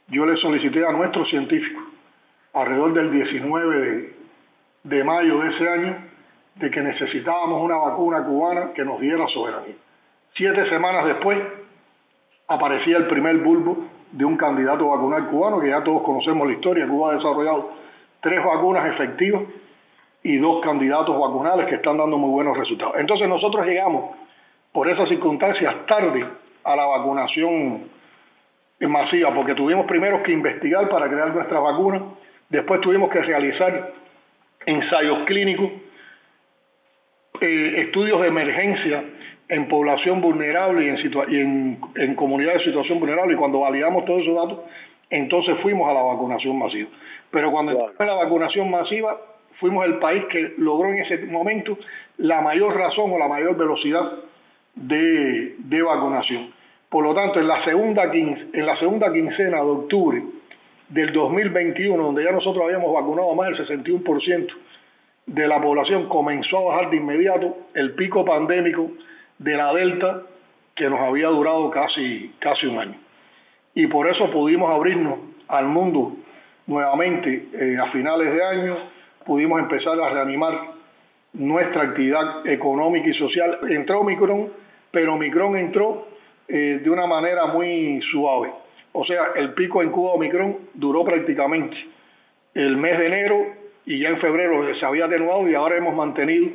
yo 0.08 0.24
le 0.24 0.36
solicité 0.36 0.86
a 0.86 0.92
nuestros 0.92 1.28
científicos, 1.30 1.82
alrededor 2.52 2.92
del 2.92 3.10
19 3.10 3.80
de, 3.80 4.14
de 4.84 5.04
mayo 5.04 5.40
de 5.40 5.50
ese 5.50 5.68
año, 5.68 5.96
de 6.56 6.70
que 6.70 6.80
necesitábamos 6.80 7.60
una 7.62 7.78
vacuna 7.78 8.22
cubana 8.24 8.72
que 8.74 8.84
nos 8.84 9.00
diera 9.00 9.26
soberanía. 9.28 9.74
Siete 10.34 10.68
semanas 10.68 11.06
después 11.06 11.38
aparecía 12.54 12.96
el 12.96 13.06
primer 13.06 13.38
bulbo 13.38 13.76
de 14.12 14.24
un 14.24 14.36
candidato 14.36 14.88
vacunal 14.88 15.26
cubano, 15.28 15.60
que 15.60 15.68
ya 15.68 15.82
todos 15.82 16.02
conocemos 16.02 16.46
la 16.46 16.54
historia, 16.54 16.86
Cuba 16.86 17.12
ha 17.12 17.16
desarrollado 17.16 17.70
tres 18.20 18.44
vacunas 18.44 18.92
efectivas 18.94 19.42
y 20.22 20.36
dos 20.36 20.62
candidatos 20.62 21.18
vacunales 21.18 21.66
que 21.66 21.76
están 21.76 21.96
dando 21.96 22.16
muy 22.18 22.30
buenos 22.30 22.56
resultados. 22.56 22.94
Entonces 22.98 23.28
nosotros 23.28 23.66
llegamos, 23.66 24.16
por 24.72 24.88
esas 24.88 25.08
circunstancias, 25.08 25.86
tarde 25.86 26.24
a 26.64 26.76
la 26.76 26.84
vacunación 26.86 27.90
masiva, 28.80 29.34
porque 29.34 29.54
tuvimos 29.54 29.86
primero 29.86 30.22
que 30.22 30.32
investigar 30.32 30.88
para 30.88 31.08
crear 31.08 31.34
nuestras 31.34 31.62
vacunas, 31.62 32.02
después 32.48 32.80
tuvimos 32.80 33.10
que 33.10 33.20
realizar 33.22 33.92
ensayos 34.66 35.24
clínicos, 35.24 35.70
eh, 37.40 37.74
estudios 37.86 38.20
de 38.20 38.28
emergencia 38.28 39.04
en 39.52 39.68
población 39.68 40.22
vulnerable 40.22 40.82
y 40.82 41.36
en, 41.36 41.78
en, 41.94 42.14
comunidades 42.14 42.60
de 42.60 42.64
situación 42.70 42.98
vulnerable, 42.98 43.34
y 43.34 43.36
cuando 43.36 43.60
validamos 43.60 44.06
todos 44.06 44.22
esos 44.22 44.34
datos, 44.34 44.60
entonces 45.10 45.58
fuimos 45.60 45.90
a 45.90 45.92
la 45.92 46.02
vacunación 46.02 46.58
masiva. 46.58 46.88
Pero 47.30 47.52
cuando 47.52 47.72
claro. 47.74 47.92
la 47.98 48.24
vacunación 48.24 48.70
masiva, 48.70 49.14
fuimos 49.60 49.84
el 49.84 49.98
país 49.98 50.24
que 50.30 50.54
logró 50.56 50.88
en 50.88 51.00
ese 51.00 51.26
momento 51.26 51.76
la 52.16 52.40
mayor 52.40 52.74
razón 52.74 53.12
o 53.12 53.18
la 53.18 53.28
mayor 53.28 53.54
velocidad 53.54 54.12
de, 54.74 55.56
de 55.58 55.82
vacunación. 55.82 56.50
Por 56.88 57.04
lo 57.04 57.14
tanto, 57.14 57.38
en 57.38 57.46
la 57.46 57.62
segunda 57.62 58.04
en 58.04 58.66
la 58.66 58.78
segunda 58.78 59.12
quincena 59.12 59.58
de 59.58 59.70
octubre 59.70 60.22
del 60.88 61.12
2021, 61.12 62.02
donde 62.02 62.24
ya 62.24 62.32
nosotros 62.32 62.64
habíamos 62.64 62.90
vacunado 62.94 63.34
más 63.34 63.48
del 63.48 63.68
61% 63.68 64.48
de 65.26 65.46
la 65.46 65.60
población, 65.60 66.08
comenzó 66.08 66.56
a 66.56 66.74
bajar 66.74 66.90
de 66.90 66.96
inmediato 66.96 67.54
el 67.74 67.92
pico 67.96 68.24
pandémico 68.24 68.90
de 69.38 69.56
la 69.56 69.72
Delta 69.72 70.22
que 70.74 70.88
nos 70.88 71.00
había 71.00 71.28
durado 71.28 71.70
casi, 71.70 72.32
casi 72.38 72.66
un 72.66 72.78
año. 72.78 72.98
Y 73.74 73.86
por 73.86 74.08
eso 74.08 74.30
pudimos 74.30 74.70
abrirnos 74.70 75.18
al 75.48 75.66
mundo 75.66 76.16
nuevamente 76.66 77.48
eh, 77.52 77.76
a 77.78 77.90
finales 77.90 78.32
de 78.32 78.44
año, 78.44 78.76
pudimos 79.24 79.60
empezar 79.60 80.00
a 80.00 80.10
reanimar 80.10 80.72
nuestra 81.34 81.82
actividad 81.82 82.46
económica 82.46 83.08
y 83.08 83.14
social. 83.14 83.58
Entró 83.68 84.00
Omicron, 84.00 84.50
pero 84.90 85.14
Omicron 85.14 85.56
entró 85.56 86.08
eh, 86.48 86.80
de 86.82 86.90
una 86.90 87.06
manera 87.06 87.46
muy 87.46 88.00
suave. 88.10 88.50
O 88.92 89.04
sea, 89.04 89.30
el 89.36 89.54
pico 89.54 89.82
en 89.82 89.90
Cuba 89.90 90.12
Omicron 90.12 90.58
duró 90.74 91.04
prácticamente 91.04 91.76
el 92.54 92.76
mes 92.76 92.98
de 92.98 93.06
enero 93.06 93.46
y 93.86 93.98
ya 93.98 94.10
en 94.10 94.20
febrero 94.20 94.62
se 94.78 94.84
había 94.84 95.06
atenuado 95.06 95.48
y 95.48 95.54
ahora 95.54 95.76
hemos 95.76 95.94
mantenido 95.94 96.50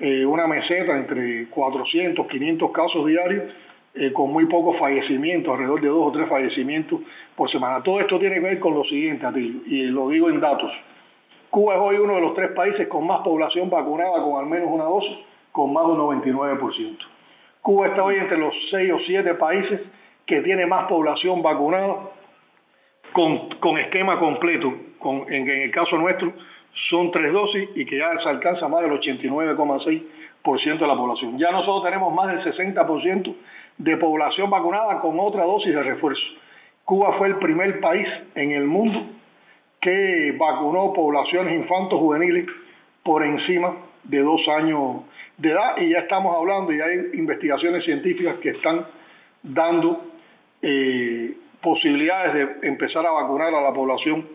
eh, 0.00 0.24
una 0.24 0.46
meseta 0.46 0.96
entre 0.96 1.46
400, 1.48 2.26
500 2.26 2.70
casos 2.72 3.06
diarios, 3.06 3.44
eh, 3.94 4.12
con 4.12 4.32
muy 4.32 4.46
pocos 4.46 4.78
fallecimientos, 4.78 5.52
alrededor 5.52 5.80
de 5.80 5.88
dos 5.88 6.06
o 6.08 6.12
tres 6.12 6.28
fallecimientos 6.28 7.00
por 7.36 7.50
semana. 7.50 7.82
Todo 7.82 8.00
esto 8.00 8.18
tiene 8.18 8.36
que 8.36 8.40
ver 8.40 8.60
con 8.60 8.74
lo 8.74 8.84
siguiente, 8.84 9.26
y 9.36 9.82
lo 9.86 10.08
digo 10.08 10.30
en 10.30 10.40
datos. 10.40 10.72
Cuba 11.50 11.74
es 11.74 11.80
hoy 11.80 11.96
uno 11.96 12.14
de 12.14 12.20
los 12.20 12.34
tres 12.34 12.52
países 12.52 12.86
con 12.86 13.06
más 13.06 13.20
población 13.22 13.68
vacunada 13.68 14.22
con 14.22 14.38
al 14.38 14.46
menos 14.46 14.68
una 14.70 14.84
dosis, 14.84 15.18
con 15.50 15.72
más 15.72 15.84
de 15.84 15.92
un 15.92 15.98
99%. 15.98 16.96
Cuba 17.60 17.88
está 17.88 18.04
hoy 18.04 18.16
entre 18.16 18.38
los 18.38 18.54
seis 18.70 18.92
o 18.92 18.98
siete 19.00 19.34
países 19.34 19.80
que 20.24 20.40
tiene 20.42 20.64
más 20.66 20.86
población 20.86 21.42
vacunada 21.42 21.96
con, 23.12 23.48
con 23.58 23.76
esquema 23.78 24.18
completo, 24.20 24.72
con, 25.00 25.24
en, 25.32 25.48
en 25.50 25.62
el 25.62 25.70
caso 25.72 25.98
nuestro 25.98 26.32
son 26.88 27.10
tres 27.10 27.32
dosis 27.32 27.68
y 27.74 27.84
que 27.84 27.98
ya 27.98 28.10
se 28.22 28.28
alcanza 28.28 28.68
más 28.68 28.82
del 28.82 28.92
89,6% 28.92 30.78
de 30.78 30.86
la 30.86 30.96
población. 30.96 31.38
Ya 31.38 31.50
nosotros 31.50 31.84
tenemos 31.84 32.14
más 32.14 32.28
del 32.28 32.42
60% 32.54 33.34
de 33.78 33.96
población 33.96 34.50
vacunada 34.50 35.00
con 35.00 35.18
otra 35.18 35.44
dosis 35.44 35.74
de 35.74 35.82
refuerzo. 35.82 36.22
Cuba 36.84 37.14
fue 37.18 37.28
el 37.28 37.36
primer 37.36 37.80
país 37.80 38.06
en 38.34 38.52
el 38.52 38.66
mundo 38.66 39.02
que 39.80 40.34
vacunó 40.38 40.92
poblaciones 40.92 41.54
infantos 41.54 41.98
juveniles 41.98 42.46
por 43.02 43.24
encima 43.24 43.74
de 44.04 44.18
dos 44.20 44.40
años 44.48 45.02
de 45.38 45.50
edad 45.50 45.76
y 45.78 45.90
ya 45.90 46.00
estamos 46.00 46.36
hablando 46.36 46.72
y 46.72 46.80
hay 46.80 47.10
investigaciones 47.14 47.84
científicas 47.84 48.36
que 48.42 48.50
están 48.50 48.84
dando 49.42 50.02
eh, 50.60 51.34
posibilidades 51.62 52.34
de 52.34 52.68
empezar 52.68 53.06
a 53.06 53.10
vacunar 53.10 53.54
a 53.54 53.60
la 53.62 53.72
población 53.72 54.26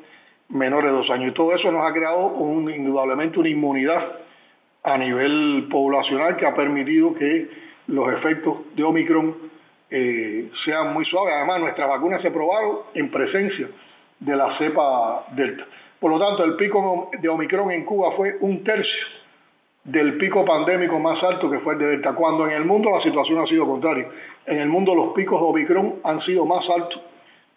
menores 0.49 0.91
de 0.91 0.97
dos 0.97 1.09
años. 1.09 1.29
Y 1.29 1.33
todo 1.33 1.53
eso 1.53 1.71
nos 1.71 1.85
ha 1.85 1.93
creado 1.93 2.35
indudablemente 2.39 3.39
una 3.39 3.49
inmunidad 3.49 4.19
a 4.83 4.97
nivel 4.97 5.67
poblacional 5.69 6.37
que 6.37 6.45
ha 6.45 6.55
permitido 6.55 7.13
que 7.15 7.49
los 7.87 8.13
efectos 8.13 8.75
de 8.75 8.83
Omicron 8.83 9.35
eh, 9.89 10.49
sean 10.63 10.93
muy 10.93 11.05
suaves. 11.05 11.33
Además, 11.35 11.59
nuestras 11.61 11.89
vacunas 11.89 12.21
se 12.21 12.31
probaron 12.31 12.77
en 12.93 13.09
presencia 13.09 13.67
de 14.19 14.35
la 14.35 14.57
cepa 14.57 15.25
Delta. 15.31 15.65
Por 15.99 16.11
lo 16.11 16.19
tanto, 16.19 16.43
el 16.43 16.55
pico 16.55 17.09
de 17.19 17.29
Omicron 17.29 17.71
en 17.71 17.85
Cuba 17.85 18.11
fue 18.11 18.37
un 18.41 18.63
tercio 18.63 19.07
del 19.83 20.17
pico 20.17 20.43
pandémico 20.43 20.99
más 20.99 21.23
alto 21.23 21.49
que 21.49 21.59
fue 21.59 21.73
el 21.73 21.79
de 21.79 21.87
Delta, 21.87 22.13
cuando 22.13 22.47
en 22.47 22.53
el 22.53 22.65
mundo 22.65 22.89
la 22.91 23.01
situación 23.01 23.39
ha 23.39 23.47
sido 23.47 23.65
contraria. 23.65 24.07
En 24.45 24.59
el 24.59 24.67
mundo 24.67 24.93
los 24.95 25.13
picos 25.13 25.39
de 25.39 25.47
Omicron 25.47 25.95
han 26.03 26.21
sido 26.21 26.45
más 26.45 26.63
altos 26.69 27.01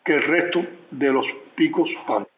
que 0.05 0.15
el 0.15 0.23
resto 0.23 0.65
de 0.91 1.13
los 1.13 1.27
picos 1.55 1.89
pandémicos. 2.07 2.38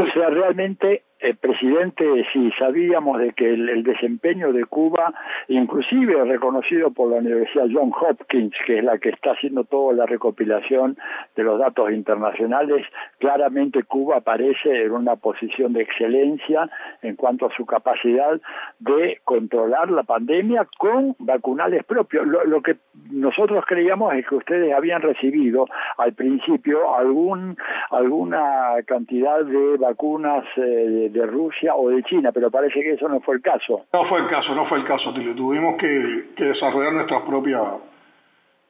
O 0.00 0.12
sea, 0.12 0.30
realmente 0.30 1.04
el 1.20 1.36
presidente, 1.36 2.04
si 2.32 2.50
sabíamos 2.52 3.18
de 3.18 3.32
que 3.32 3.48
el, 3.52 3.82
desempeño 3.82 4.52
de 4.52 4.64
Cuba, 4.64 5.12
inclusive 5.48 6.24
reconocido 6.24 6.90
por 6.90 7.10
la 7.10 7.18
Universidad 7.18 7.66
John 7.72 7.92
Hopkins, 7.98 8.54
que 8.66 8.78
es 8.78 8.84
la 8.84 8.98
que 8.98 9.10
está 9.10 9.32
haciendo 9.32 9.64
toda 9.64 9.94
la 9.94 10.06
recopilación 10.06 10.96
de 11.36 11.42
los 11.42 11.58
datos 11.58 11.90
internacionales, 11.92 12.86
claramente 13.18 13.82
Cuba 13.84 14.18
aparece 14.18 14.84
en 14.84 14.92
una 14.92 15.16
posición 15.16 15.72
de 15.72 15.82
excelencia 15.82 16.70
en 17.02 17.16
cuanto 17.16 17.46
a 17.46 17.56
su 17.56 17.66
capacidad 17.66 18.40
de 18.78 19.20
controlar 19.24 19.90
la 19.90 20.02
pandemia 20.02 20.66
con 20.78 21.16
vacunales 21.18 21.84
propios. 21.84 22.26
Lo, 22.26 22.44
lo 22.44 22.62
que 22.62 22.76
nosotros 23.10 23.64
creíamos 23.66 24.14
es 24.14 24.26
que 24.26 24.36
ustedes 24.36 24.72
habían 24.72 25.02
recibido 25.02 25.66
al 25.98 26.12
principio 26.14 26.94
algún 26.94 27.56
alguna 27.90 28.76
cantidad 28.86 29.44
de 29.44 29.76
vacunas 29.78 30.44
eh, 30.56 31.09
Rusia 31.26 31.74
o 31.74 31.90
de 31.90 32.02
China, 32.04 32.30
pero 32.32 32.50
parece 32.50 32.80
que 32.80 32.92
eso 32.92 33.08
no 33.08 33.20
fue 33.20 33.36
el 33.36 33.42
caso. 33.42 33.86
No 33.92 34.04
fue 34.06 34.20
el 34.20 34.28
caso, 34.28 34.54
no 34.54 34.66
fue 34.66 34.78
el 34.78 34.84
caso. 34.84 35.12
Tuvimos 35.12 35.76
que, 35.76 36.24
desarrollar 36.36 36.92
nuestras 36.92 37.22
propias 37.22 37.62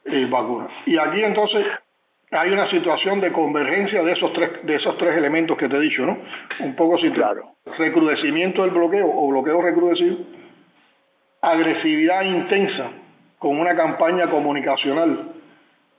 eh, 0.04 0.26
vacunas. 0.30 0.70
Y 0.86 0.96
aquí 0.98 1.22
entonces 1.22 1.66
hay 2.30 2.50
una 2.50 2.70
situación 2.70 3.20
de 3.20 3.32
convergencia 3.32 4.02
de 4.02 4.12
esos 4.12 4.32
tres 4.32 4.64
de 4.64 4.76
esos 4.76 4.96
tres 4.98 5.16
elementos 5.16 5.56
que 5.58 5.68
te 5.68 5.76
he 5.76 5.80
dicho, 5.80 6.06
¿no? 6.06 6.16
Un 6.60 6.76
poco 6.76 6.98
si 6.98 7.10
claro. 7.10 7.52
recrudecimiento 7.76 8.62
del 8.62 8.70
bloqueo 8.70 9.10
o 9.12 9.28
bloqueo 9.28 9.60
recrudecido, 9.60 10.18
agresividad 11.42 12.22
intensa 12.22 12.90
con 13.38 13.58
una 13.58 13.74
campaña 13.74 14.30
comunicacional 14.30 15.32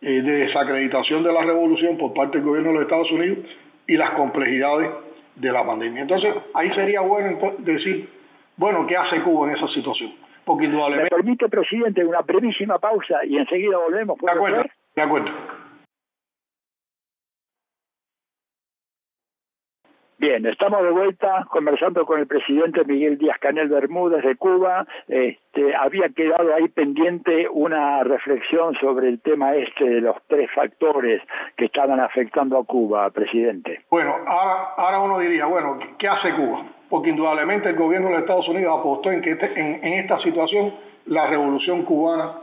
eh, 0.02 0.22
de 0.22 0.32
desacreditación 0.46 1.24
de 1.24 1.34
la 1.34 1.42
revolución 1.42 1.98
por 1.98 2.14
parte 2.14 2.38
del 2.38 2.48
gobierno 2.48 2.70
de 2.70 2.76
los 2.76 2.84
Estados 2.84 3.12
Unidos 3.12 3.40
y 3.88 3.98
las 3.98 4.12
complejidades 4.12 4.90
de 5.36 5.52
la 5.52 5.66
pandemia. 5.66 6.02
Entonces, 6.04 6.34
ahí 6.54 6.70
sería 6.74 7.02
bueno 7.02 7.38
decir, 7.60 8.10
bueno, 8.58 8.86
¿qué 8.88 8.98
hace 8.98 9.22
Cuba 9.22 9.50
en 9.50 9.56
esa 9.56 9.68
situación? 9.70 10.14
Porque 10.46 10.66
indudablemente... 10.66 11.16
Me 11.16 11.22
permite, 11.22 11.50
presidente, 11.50 12.04
una 12.04 12.22
brevísima 12.22 12.80
pausa 12.80 13.26
y 13.26 13.38
enseguida 13.38 13.78
volvemos. 13.78 14.18
De 14.20 14.32
acuerdo, 14.32 14.64
de 14.96 15.02
acuerdo. 15.02 15.32
Bien, 20.22 20.46
estamos 20.46 20.84
de 20.84 20.92
vuelta 20.92 21.48
conversando 21.50 22.06
con 22.06 22.20
el 22.20 22.28
presidente 22.28 22.86
Miguel 22.86 23.18
Díaz 23.18 23.40
Canel 23.40 23.70
Bermúdez 23.70 24.24
de 24.24 24.36
Cuba. 24.36 24.86
Este, 25.08 25.76
había 25.76 26.10
quedado 26.10 26.54
ahí 26.54 26.68
pendiente 26.68 27.50
una 27.50 28.04
reflexión 28.04 28.76
sobre 28.76 29.10
el 29.10 29.20
tema 29.20 29.56
este 29.56 29.84
de 29.84 30.02
los 30.02 30.16
tres 30.28 30.52
factores 30.54 31.24
que 31.58 31.66
estaban 31.66 32.00
afectando 32.00 32.60
a 32.60 32.66
Cuba, 32.66 33.10
presidente. 33.10 33.81
Bueno, 33.92 34.16
ahora, 34.26 35.02
uno 35.02 35.20
diría, 35.20 35.48
bueno, 35.48 35.78
¿qué 36.00 36.08
hace 36.08 36.34
Cuba? 36.34 36.64
Porque 36.88 37.10
indudablemente 37.10 37.68
el 37.68 37.76
gobierno 37.76 38.08
de 38.08 38.14
los 38.14 38.22
Estados 38.22 38.48
Unidos 38.48 38.80
apostó 38.80 39.12
en 39.12 39.22
que 39.22 39.32
este, 39.32 39.52
en, 39.60 39.84
en 39.84 40.00
esta 40.00 40.18
situación 40.22 40.74
la 41.08 41.28
revolución 41.28 41.84
cubana 41.84 42.36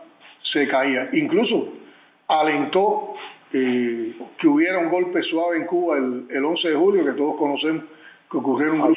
se 0.52 0.68
caía. 0.68 1.08
Incluso 1.14 1.68
alentó 2.28 3.14
eh, 3.54 4.14
que 4.38 4.46
hubiera 4.46 4.78
un 4.78 4.90
golpe 4.90 5.22
suave 5.22 5.56
en 5.56 5.64
Cuba 5.64 5.96
el, 5.96 6.26
el 6.28 6.44
11 6.44 6.68
de 6.68 6.76
julio, 6.76 7.04
que 7.06 7.12
todos 7.12 7.36
conocemos 7.36 7.84
que 8.30 8.36
ocurrieron 8.36 8.94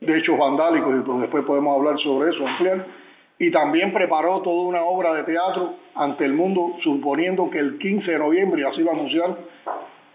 de 0.00 0.18
hechos 0.18 0.36
vandálicos, 0.38 0.94
y 0.94 1.06
pues 1.06 1.20
después 1.22 1.46
podemos 1.46 1.78
hablar 1.78 1.98
sobre 2.00 2.32
eso, 2.32 2.46
ampliar. 2.46 2.84
y 3.38 3.50
también 3.50 3.94
preparó 3.94 4.42
toda 4.42 4.68
una 4.68 4.82
obra 4.82 5.14
de 5.14 5.22
teatro 5.22 5.76
ante 5.94 6.26
el 6.26 6.34
mundo, 6.34 6.76
suponiendo 6.82 7.48
que 7.48 7.60
el 7.60 7.78
15 7.78 8.10
de 8.10 8.18
noviembre, 8.18 8.60
y 8.60 8.64
así 8.66 8.82
lo 8.82 8.90
anunciaron, 8.90 9.38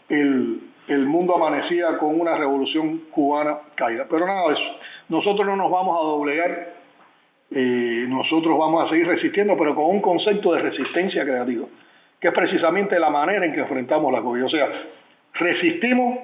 el, 0.10 0.69
el 0.90 1.06
mundo 1.06 1.36
amanecía 1.36 1.98
con 1.98 2.20
una 2.20 2.36
revolución 2.36 3.04
cubana 3.12 3.58
caída. 3.76 4.06
Pero 4.10 4.26
nada 4.26 4.48
de 4.48 4.54
eso. 4.54 4.80
Nosotros 5.10 5.46
no 5.46 5.56
nos 5.56 5.72
vamos 5.72 5.98
a 6.00 6.04
doblegar, 6.04 6.74
eh, 7.52 8.06
nosotros 8.08 8.58
vamos 8.58 8.86
a 8.86 8.90
seguir 8.90 9.08
resistiendo, 9.08 9.56
pero 9.58 9.76
con 9.76 9.86
un 9.86 10.02
concepto 10.02 10.54
de 10.54 10.62
resistencia 10.62 11.24
creativa, 11.24 11.66
que 12.20 12.28
es 12.28 12.34
precisamente 12.34 13.00
la 13.00 13.10
manera 13.10 13.46
en 13.46 13.54
que 13.54 13.60
enfrentamos 13.60 14.12
la 14.12 14.22
COVID. 14.22 14.46
O 14.46 14.50
sea, 14.50 14.68
resistimos, 15.34 16.20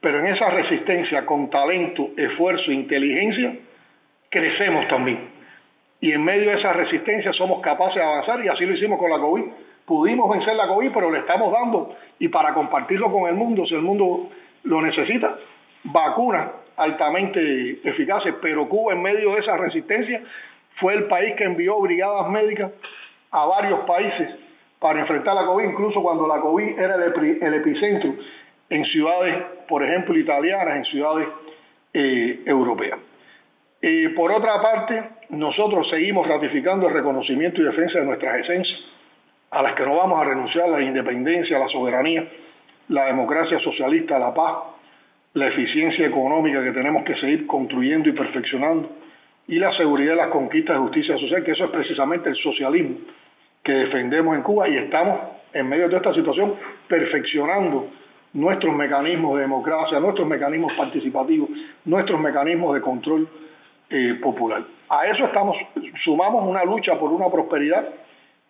pero 0.00 0.20
en 0.20 0.26
esa 0.26 0.50
resistencia 0.50 1.26
con 1.26 1.48
talento, 1.50 2.10
esfuerzo 2.16 2.70
inteligencia, 2.70 3.54
crecemos 4.28 4.88
también. 4.88 5.30
Y 6.00 6.12
en 6.12 6.24
medio 6.24 6.50
de 6.50 6.58
esa 6.58 6.72
resistencia 6.72 7.32
somos 7.32 7.60
capaces 7.62 7.96
de 7.96 8.02
avanzar 8.02 8.44
y 8.44 8.48
así 8.48 8.66
lo 8.66 8.74
hicimos 8.74 8.98
con 8.98 9.10
la 9.10 9.18
COVID. 9.18 9.44
Pudimos 9.92 10.30
vencer 10.30 10.56
la 10.56 10.68
COVID, 10.68 10.90
pero 10.90 11.10
le 11.10 11.18
estamos 11.18 11.52
dando, 11.52 11.94
y 12.18 12.28
para 12.28 12.54
compartirlo 12.54 13.12
con 13.12 13.28
el 13.28 13.34
mundo, 13.34 13.66
si 13.66 13.74
el 13.74 13.82
mundo 13.82 14.30
lo 14.62 14.80
necesita, 14.80 15.36
vacunas 15.84 16.48
altamente 16.78 17.86
eficaces, 17.86 18.36
pero 18.40 18.66
Cuba 18.70 18.94
en 18.94 19.02
medio 19.02 19.34
de 19.34 19.40
esa 19.40 19.54
resistencia 19.58 20.22
fue 20.80 20.94
el 20.94 21.04
país 21.08 21.34
que 21.36 21.44
envió 21.44 21.78
brigadas 21.78 22.26
médicas 22.30 22.72
a 23.32 23.44
varios 23.44 23.80
países 23.80 24.30
para 24.78 25.00
enfrentar 25.00 25.34
la 25.34 25.44
COVID, 25.44 25.62
incluso 25.62 26.02
cuando 26.02 26.26
la 26.26 26.40
COVID 26.40 26.78
era 26.78 26.94
el, 26.94 27.52
epicentro 27.52 28.14
en 28.70 28.86
ciudades, 28.86 29.44
por 29.68 29.84
ejemplo, 29.84 30.16
italianas, 30.16 30.74
en 30.74 30.84
ciudades 30.86 31.28
eh, 31.92 32.40
europeas. 32.46 32.98
Eh, 33.82 34.08
por 34.16 34.32
otra 34.32 34.58
parte, 34.62 35.02
nosotros 35.28 35.86
seguimos 35.90 36.26
ratificando 36.26 36.88
el 36.88 36.94
reconocimiento 36.94 37.60
y 37.60 37.64
defensa 37.64 37.98
de 37.98 38.06
nuestras 38.06 38.40
esencias, 38.40 38.91
a 39.52 39.62
las 39.62 39.74
que 39.74 39.84
no 39.84 39.96
vamos 39.96 40.20
a 40.20 40.24
renunciar, 40.24 40.68
la 40.70 40.82
independencia, 40.82 41.58
la 41.58 41.68
soberanía, 41.68 42.26
la 42.88 43.04
democracia 43.04 43.58
socialista, 43.60 44.18
la 44.18 44.32
paz, 44.32 44.56
la 45.34 45.48
eficiencia 45.48 46.06
económica 46.06 46.64
que 46.64 46.72
tenemos 46.72 47.04
que 47.04 47.14
seguir 47.16 47.46
construyendo 47.46 48.08
y 48.08 48.12
perfeccionando, 48.12 48.90
y 49.48 49.58
la 49.58 49.70
seguridad 49.76 50.12
de 50.12 50.16
las 50.16 50.28
conquistas 50.28 50.76
de 50.76 50.82
justicia 50.82 51.18
social, 51.18 51.44
que 51.44 51.50
eso 51.52 51.66
es 51.66 51.70
precisamente 51.70 52.30
el 52.30 52.36
socialismo 52.36 52.96
que 53.62 53.72
defendemos 53.72 54.34
en 54.36 54.42
Cuba 54.42 54.68
y 54.68 54.76
estamos 54.76 55.20
en 55.52 55.68
medio 55.68 55.88
de 55.88 55.96
esta 55.96 56.14
situación 56.14 56.54
perfeccionando 56.88 57.88
nuestros 58.32 58.74
mecanismos 58.74 59.36
de 59.36 59.42
democracia, 59.42 60.00
nuestros 60.00 60.26
mecanismos 60.26 60.72
participativos, 60.72 61.50
nuestros 61.84 62.18
mecanismos 62.18 62.74
de 62.74 62.80
control 62.80 63.28
eh, 63.90 64.18
popular. 64.22 64.62
A 64.88 65.06
eso 65.06 65.26
estamos, 65.26 65.56
sumamos 66.02 66.48
una 66.48 66.64
lucha 66.64 66.98
por 66.98 67.12
una 67.12 67.28
prosperidad 67.28 67.86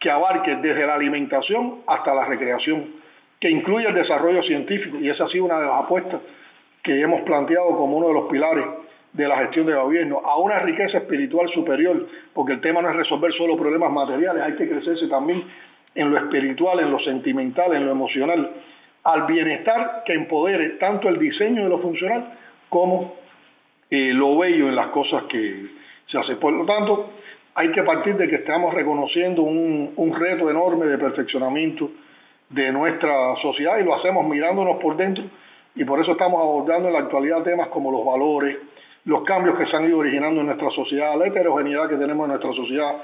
que 0.03 0.11
abarque 0.11 0.57
desde 0.57 0.85
la 0.85 0.95
alimentación 0.95 1.83
hasta 1.87 2.13
la 2.13 2.25
recreación, 2.25 2.87
que 3.41 3.49
incluye 3.49 3.87
el 3.87 3.95
desarrollo 3.95 4.43
científico, 4.43 4.99
y 5.01 5.09
esa 5.09 5.25
ha 5.25 5.29
sido 5.29 5.45
una 5.45 5.61
de 5.61 5.67
las 5.67 5.85
apuestas 5.85 6.21
que 6.83 7.01
hemos 7.01 7.21
planteado 7.23 7.69
como 7.77 7.99
uno 7.99 8.09
de 8.09 8.15
los 8.15 8.29
pilares 8.29 8.67
de 9.13 9.29
la 9.29 9.39
gestión 9.39 9.67
del 9.67 9.77
gobierno, 9.77 10.21
a 10.25 10.39
una 10.39 10.59
riqueza 10.59 10.99
espiritual 10.99 11.49
superior, 11.51 12.09
porque 12.35 12.55
el 12.55 12.61
tema 12.61 12.83
no 12.83 12.91
es 12.91 12.97
resolver 12.97 13.33
solo 13.35 13.57
problemas 13.57 13.93
materiales, 13.93 14.43
hay 14.43 14.57
que 14.57 14.69
crecerse 14.69 15.07
también 15.07 15.45
en 15.95 16.11
lo 16.11 16.19
espiritual, 16.19 16.81
en 16.81 16.91
lo 16.91 16.99
sentimental, 17.01 17.73
en 17.73 17.87
lo 17.87 17.93
emocional, 17.93 18.51
al 19.05 19.23
bienestar 19.27 20.03
que 20.05 20.15
empodere 20.15 20.71
tanto 20.81 21.09
el 21.09 21.19
diseño 21.19 21.63
de 21.63 21.69
lo 21.69 21.79
funcional 21.79 22.25
como 22.69 23.15
eh, 23.89 24.13
lo 24.15 24.37
bello 24.37 24.69
en 24.69 24.75
las 24.75 24.89
cosas 24.89 25.25
que 25.25 25.67
se 26.11 26.19
hacen. 26.19 26.39
Por 26.39 26.53
lo 26.55 26.65
tanto, 26.65 27.11
hay 27.55 27.71
que 27.73 27.83
partir 27.83 28.17
de 28.17 28.29
que 28.29 28.37
estamos 28.37 28.73
reconociendo 28.73 29.43
un, 29.43 29.93
un 29.97 30.15
reto 30.19 30.51
enorme 30.51 30.87
de 30.87 30.99
perfeccionamiento 30.99 31.91
de 32.49 32.73
nuestra 32.73 33.37
sociedad 33.43 33.79
y 33.79 33.85
lo 33.85 33.95
hacemos 33.95 34.27
mirándonos 34.27 34.81
por 34.81 34.97
dentro. 34.97 35.25
Y 35.75 35.85
por 35.85 36.01
eso 36.01 36.13
estamos 36.13 36.41
abordando 36.41 36.89
en 36.89 36.95
la 36.95 37.01
actualidad 37.01 37.43
temas 37.43 37.69
como 37.69 37.91
los 37.91 38.05
valores, 38.05 38.59
los 39.05 39.23
cambios 39.25 39.59
que 39.59 39.67
se 39.67 39.77
han 39.77 39.87
ido 39.87 39.99
originando 39.99 40.41
en 40.41 40.47
nuestra 40.47 40.71
sociedad, 40.71 41.19
la 41.19 41.27
heterogeneidad 41.27 41.89
que 41.89 41.97
tenemos 41.97 42.25
en 42.25 42.31
nuestra 42.31 42.53
sociedad, 42.53 42.97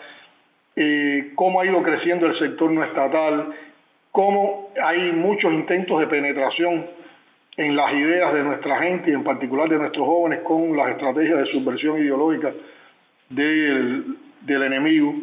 eh, 0.77 1.33
cómo 1.35 1.61
ha 1.61 1.67
ido 1.67 1.83
creciendo 1.83 2.27
el 2.27 2.39
sector 2.39 2.71
no 2.71 2.85
estatal, 2.85 3.55
cómo 4.13 4.71
hay 4.83 5.13
muchos 5.13 5.53
intentos 5.53 5.99
de 5.99 6.07
penetración 6.07 6.87
en 7.57 7.75
las 7.75 7.93
ideas 7.93 8.33
de 8.35 8.43
nuestra 8.45 8.79
gente 8.79 9.11
y 9.11 9.15
en 9.15 9.25
particular 9.25 9.69
de 9.69 9.79
nuestros 9.79 10.07
jóvenes 10.07 10.41
con 10.41 10.77
las 10.77 10.91
estrategias 10.91 11.39
de 11.39 11.47
subversión 11.47 11.99
ideológica 11.99 12.53
del, 13.31 14.17
del 14.41 14.63
enemigo, 14.63 15.15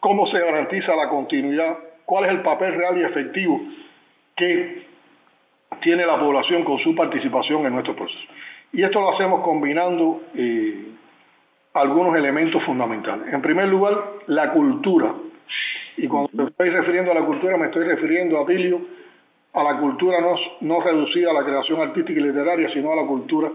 cómo 0.00 0.26
se 0.28 0.38
garantiza 0.38 0.94
la 0.94 1.08
continuidad, 1.08 1.76
cuál 2.04 2.26
es 2.26 2.30
el 2.30 2.40
papel 2.42 2.74
real 2.74 2.98
y 2.98 3.04
efectivo 3.04 3.60
que 4.36 4.86
tiene 5.82 6.06
la 6.06 6.18
población 6.18 6.64
con 6.64 6.78
su 6.78 6.94
participación 6.94 7.66
en 7.66 7.72
nuestro 7.72 7.94
proceso. 7.94 8.26
Y 8.72 8.82
esto 8.82 9.00
lo 9.00 9.14
hacemos 9.14 9.42
combinando 9.42 10.22
eh, 10.34 10.86
algunos 11.74 12.16
elementos 12.16 12.62
fundamentales. 12.64 13.32
En 13.32 13.42
primer 13.42 13.68
lugar, 13.68 13.94
la 14.26 14.50
cultura. 14.50 15.14
Y 15.96 16.06
cuando 16.08 16.30
me 16.32 16.44
estoy 16.44 16.70
refiriendo 16.70 17.12
a 17.12 17.14
la 17.14 17.24
cultura, 17.24 17.56
me 17.56 17.66
estoy 17.66 17.84
refiriendo 17.84 18.40
a 18.40 18.46
Tilio, 18.46 18.80
a 19.52 19.62
la 19.62 19.78
cultura 19.78 20.20
no, 20.20 20.34
no 20.60 20.80
reducida 20.80 21.30
a 21.30 21.34
la 21.34 21.44
creación 21.44 21.80
artística 21.80 22.18
y 22.18 22.22
literaria, 22.22 22.70
sino 22.72 22.92
a 22.92 22.96
la 22.96 23.06
cultura 23.06 23.50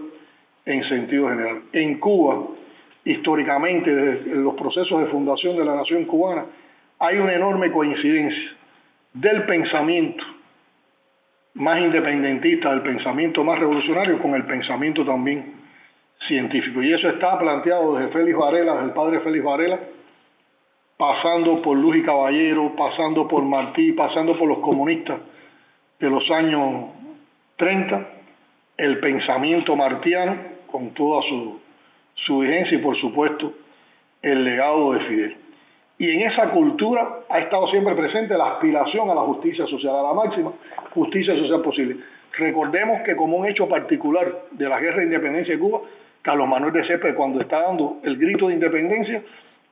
en 0.64 0.88
sentido 0.88 1.28
general. 1.28 1.62
En 1.72 1.98
Cuba, 1.98 2.42
históricamente, 3.04 3.94
desde 3.94 4.34
los 4.36 4.54
procesos 4.54 5.00
de 5.00 5.06
fundación 5.06 5.56
de 5.56 5.64
la 5.64 5.76
nación 5.76 6.04
cubana, 6.04 6.46
hay 6.98 7.18
una 7.18 7.34
enorme 7.34 7.70
coincidencia 7.72 8.52
del 9.14 9.44
pensamiento 9.44 10.24
más 11.54 11.80
independentista, 11.80 12.70
del 12.70 12.82
pensamiento 12.82 13.44
más 13.44 13.58
revolucionario, 13.58 14.20
con 14.20 14.34
el 14.34 14.44
pensamiento 14.44 15.04
también 15.04 15.54
científico. 16.26 16.82
Y 16.82 16.92
eso 16.92 17.08
está 17.08 17.38
planteado 17.38 17.96
desde 17.96 18.12
Félix 18.12 18.38
Varela, 18.38 18.74
desde 18.74 18.86
el 18.86 18.92
padre 18.92 19.20
Félix 19.20 19.44
Varela, 19.44 19.80
pasando 20.96 21.60
por 21.60 21.76
Luz 21.76 21.96
y 21.96 22.02
Caballero, 22.02 22.74
pasando 22.76 23.26
por 23.26 23.42
Martí, 23.42 23.92
pasando 23.92 24.38
por 24.38 24.48
los 24.48 24.58
comunistas 24.58 25.18
de 25.98 26.08
los 26.08 26.30
años 26.30 26.90
30, 27.56 28.08
el 28.76 28.98
pensamiento 29.00 29.76
martiano, 29.76 30.36
con 30.70 30.90
toda 30.90 31.22
su, 31.28 31.60
su 32.14 32.40
vigencia 32.40 32.78
y 32.78 32.80
por 32.80 32.96
supuesto 33.00 33.52
el 34.22 34.44
legado 34.44 34.92
de 34.92 35.00
Fidel. 35.00 35.36
Y 35.98 36.10
en 36.10 36.22
esa 36.22 36.50
cultura 36.50 37.20
ha 37.28 37.38
estado 37.40 37.68
siempre 37.68 37.94
presente 37.94 38.36
la 38.36 38.52
aspiración 38.52 39.10
a 39.10 39.14
la 39.14 39.20
justicia 39.22 39.66
social, 39.66 39.94
a 39.94 40.02
la 40.02 40.12
máxima 40.14 40.52
justicia 40.90 41.34
social 41.36 41.62
posible. 41.62 41.96
Recordemos 42.38 43.02
que 43.02 43.14
como 43.14 43.36
un 43.36 43.46
hecho 43.46 43.68
particular 43.68 44.26
de 44.50 44.68
la 44.68 44.80
guerra 44.80 44.98
de 44.98 45.04
independencia 45.04 45.54
de 45.54 45.60
Cuba, 45.60 45.80
Carlos 46.22 46.48
Manuel 46.48 46.72
de 46.72 46.86
Céspedes, 46.86 47.14
cuando 47.14 47.40
está 47.40 47.62
dando 47.62 47.98
el 48.02 48.16
grito 48.16 48.48
de 48.48 48.54
independencia, 48.54 49.22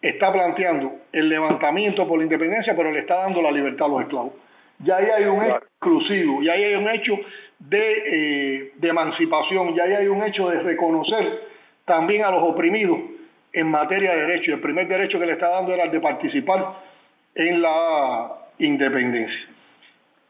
está 0.03 0.33
planteando 0.33 0.92
el 1.12 1.29
levantamiento 1.29 2.07
por 2.07 2.18
la 2.18 2.24
independencia, 2.24 2.74
pero 2.76 2.90
le 2.90 3.00
está 3.00 3.16
dando 3.16 3.40
la 3.42 3.50
libertad 3.50 3.87
a 3.87 3.90
los 3.90 4.03
esclavos. 4.03 4.33
Ya 4.81 4.96
ahí 4.96 5.07
hay 5.07 5.24
un 5.24 5.42
hecho 5.44 5.57
exclusivo, 5.57 6.42
ya 6.42 6.53
ahí 6.53 6.64
hay 6.64 6.74
un 6.74 6.88
hecho 6.88 7.18
de, 7.59 8.03
eh, 8.07 8.72
de 8.76 8.88
emancipación, 8.88 9.74
ya 9.74 9.85
ahí 9.85 9.92
hay 9.92 10.09
un 10.09 10.22
hecho 10.22 10.48
de 10.48 10.61
reconocer 10.61 11.40
también 11.90 12.24
a 12.24 12.31
los 12.31 12.44
oprimidos 12.44 13.00
en 13.53 13.66
materia 13.66 14.12
de 14.12 14.20
derecho. 14.20 14.53
Y 14.53 14.55
el 14.55 14.61
primer 14.61 14.87
derecho 14.87 15.18
que 15.18 15.26
le 15.26 15.33
está 15.33 15.48
dando 15.48 15.74
era 15.74 15.85
el 15.85 15.90
de 15.90 15.98
participar 15.98 16.74
en 17.35 17.61
la 17.61 18.31
independencia. 18.61 19.48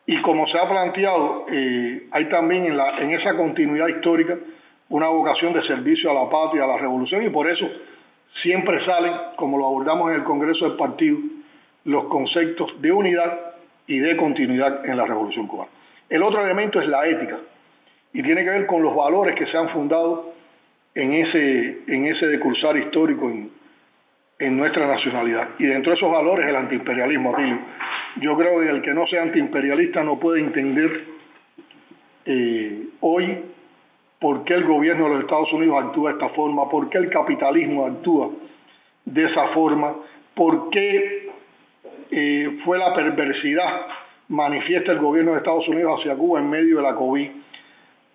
Y 0.07 0.23
como 0.23 0.47
se 0.47 0.59
ha 0.59 0.67
planteado, 0.67 1.45
eh, 1.53 2.05
hay 2.13 2.25
también 2.31 2.65
en 2.65 3.11
esa 3.11 3.37
continuidad 3.37 3.89
histórica 3.89 4.39
una 4.89 5.09
vocación 5.09 5.53
de 5.53 5.63
servicio 5.65 6.11
a 6.11 6.15
la 6.15 6.31
patria, 6.31 6.65
a 6.65 6.67
la 6.67 6.79
revolución, 6.79 7.23
y 7.25 7.29
por 7.29 7.49
eso 7.49 7.69
siempre 8.43 8.83
salen, 8.87 9.13
como 9.37 9.59
lo 9.59 9.67
abordamos 9.67 10.09
en 10.11 10.17
el 10.17 10.25
Congreso 10.25 10.65
del 10.65 10.79
Partido, 10.79 11.19
los 11.85 12.05
conceptos 12.05 12.81
de 12.81 12.91
unidad 12.91 13.39
y 13.87 13.99
de 13.99 14.17
continuidad 14.17 14.85
en 14.87 14.97
la 14.97 15.05
revolución 15.05 15.47
cubana. 15.47 15.71
El 16.09 16.23
otro 16.23 16.43
elemento 16.43 16.81
es 16.81 16.89
la 16.89 17.07
ética, 17.07 17.37
y 18.15 18.23
tiene 18.23 18.43
que 18.45 18.51
ver 18.51 18.67
con 18.67 18.83
los 18.83 18.97
valores 18.97 19.37
que 19.37 19.47
se 19.47 19.57
han 19.57 19.69
fundado 19.69 20.30
en 20.95 21.13
ese, 21.13 21.79
en 21.87 22.07
ese 22.07 22.27
decursar 22.27 22.77
histórico 22.77 23.31
en, 23.31 24.57
nuestra 24.57 24.87
nacionalidad. 24.87 25.51
Y 25.59 25.67
dentro 25.67 25.93
de 25.93 25.99
esos 25.99 26.11
valores 26.11 26.49
el 26.49 26.57
antiimperialismo, 26.57 27.35
Yo 28.21 28.37
creo 28.37 28.61
que 28.61 28.71
el 28.71 28.83
que 28.83 28.95
no 28.95 29.07
sea 29.07 29.23
antiimperialista 29.23 30.03
no 30.03 30.19
puede 30.19 30.41
entender 30.41 31.05
eh, 32.25 32.83
hoy 33.01 33.39
por 34.19 34.45
qué 34.45 34.55
el 34.55 34.65
gobierno 34.65 35.05
de 35.05 35.11
los 35.11 35.21
Estados 35.25 35.53
Unidos 35.53 35.85
actúa 35.85 36.11
de 36.11 36.17
esta 36.17 36.29
forma, 36.31 36.69
por 36.69 36.89
qué 36.89 36.99
el 36.99 37.11
capitalismo 37.11 37.87
actúa 37.87 38.31
de 39.05 39.25
esa 39.25 39.49
forma, 39.49 39.95
por 40.35 40.71
qué 40.71 41.29
eh, 42.11 42.59
fue 42.65 42.79
la 42.79 42.95
perversidad 42.95 43.87
manifiesta 44.29 44.93
el 44.93 44.99
gobierno 45.01 45.33
de 45.33 45.39
Estados 45.39 45.69
Unidos 45.69 46.01
hacia 46.01 46.15
Cuba 46.15 46.41
en 46.41 46.49
medio 46.49 46.77
de 46.77 46.83
la 46.83 46.95
COVID, 46.95 47.29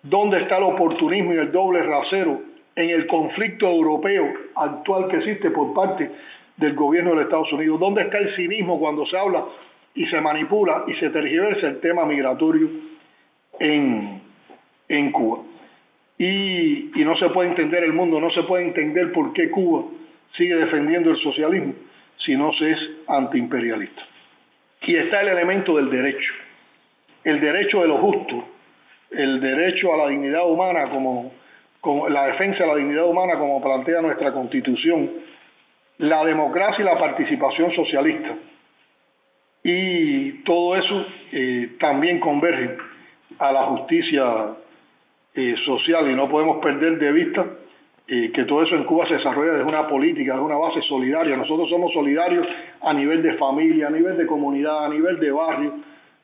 dónde 0.02 0.42
está 0.42 0.56
el 0.56 0.64
oportunismo 0.64 1.34
y 1.34 1.36
el 1.36 1.52
doble 1.52 1.82
rasero 1.82 2.55
en 2.76 2.90
el 2.90 3.06
conflicto 3.06 3.66
europeo 3.66 4.32
actual 4.54 5.08
que 5.08 5.16
existe 5.16 5.50
por 5.50 5.74
parte 5.74 6.10
del 6.56 6.74
gobierno 6.74 7.14
de 7.14 7.24
Estados 7.24 7.52
Unidos? 7.52 7.80
¿Dónde 7.80 8.02
está 8.02 8.18
el 8.18 8.36
cinismo 8.36 8.78
cuando 8.78 9.06
se 9.06 9.16
habla 9.16 9.44
y 9.94 10.06
se 10.06 10.20
manipula 10.20 10.84
y 10.86 10.94
se 10.94 11.10
tergiversa 11.10 11.68
el 11.68 11.80
tema 11.80 12.04
migratorio 12.04 12.68
en, 13.58 14.20
en 14.88 15.12
Cuba? 15.12 15.38
Y, 16.18 17.00
y 17.00 17.04
no 17.04 17.16
se 17.16 17.28
puede 17.30 17.50
entender 17.50 17.82
el 17.84 17.92
mundo, 17.92 18.20
no 18.20 18.30
se 18.30 18.42
puede 18.44 18.64
entender 18.64 19.12
por 19.12 19.32
qué 19.32 19.50
Cuba 19.50 19.84
sigue 20.36 20.54
defendiendo 20.54 21.10
el 21.10 21.18
socialismo 21.18 21.74
si 22.24 22.34
no 22.36 22.52
se 22.54 22.70
es 22.70 22.78
antiimperialista. 23.06 24.02
Y 24.82 24.96
está 24.96 25.20
el 25.22 25.28
elemento 25.28 25.76
del 25.76 25.90
derecho, 25.90 26.32
el 27.24 27.40
derecho 27.40 27.82
de 27.82 27.88
lo 27.88 27.98
justo, 27.98 28.44
el 29.10 29.40
derecho 29.40 29.94
a 29.94 29.96
la 29.96 30.08
dignidad 30.08 30.48
humana 30.48 30.88
como, 30.90 31.32
la 32.08 32.26
defensa 32.26 32.64
de 32.64 32.66
la 32.66 32.76
dignidad 32.76 33.06
humana 33.06 33.38
como 33.38 33.62
plantea 33.62 34.00
nuestra 34.02 34.32
constitución, 34.32 35.10
la 35.98 36.24
democracia 36.24 36.82
y 36.82 36.84
la 36.84 36.98
participación 36.98 37.72
socialista. 37.74 38.34
Y 39.62 40.44
todo 40.44 40.76
eso 40.76 41.06
eh, 41.32 41.76
también 41.80 42.20
converge 42.20 42.76
a 43.38 43.52
la 43.52 43.62
justicia 43.64 44.24
eh, 45.34 45.54
social 45.64 46.10
y 46.10 46.14
no 46.14 46.28
podemos 46.28 46.58
perder 46.58 46.98
de 46.98 47.12
vista 47.12 47.44
eh, 48.08 48.30
que 48.32 48.44
todo 48.44 48.62
eso 48.62 48.76
en 48.76 48.84
Cuba 48.84 49.06
se 49.08 49.14
desarrolla 49.14 49.52
desde 49.52 49.68
una 49.68 49.88
política, 49.88 50.34
desde 50.34 50.44
una 50.44 50.56
base 50.56 50.80
solidaria. 50.82 51.36
Nosotros 51.36 51.68
somos 51.68 51.92
solidarios 51.92 52.46
a 52.80 52.92
nivel 52.92 53.22
de 53.22 53.34
familia, 53.34 53.88
a 53.88 53.90
nivel 53.90 54.16
de 54.16 54.26
comunidad, 54.26 54.86
a 54.86 54.88
nivel 54.88 55.18
de 55.18 55.32
barrio, 55.32 55.74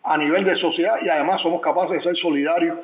a 0.05 0.16
nivel 0.16 0.44
de 0.44 0.57
sociedad 0.57 0.96
y 1.03 1.09
además 1.09 1.40
somos 1.42 1.61
capaces 1.61 1.98
de 1.98 2.03
ser 2.03 2.16
solidarios 2.16 2.79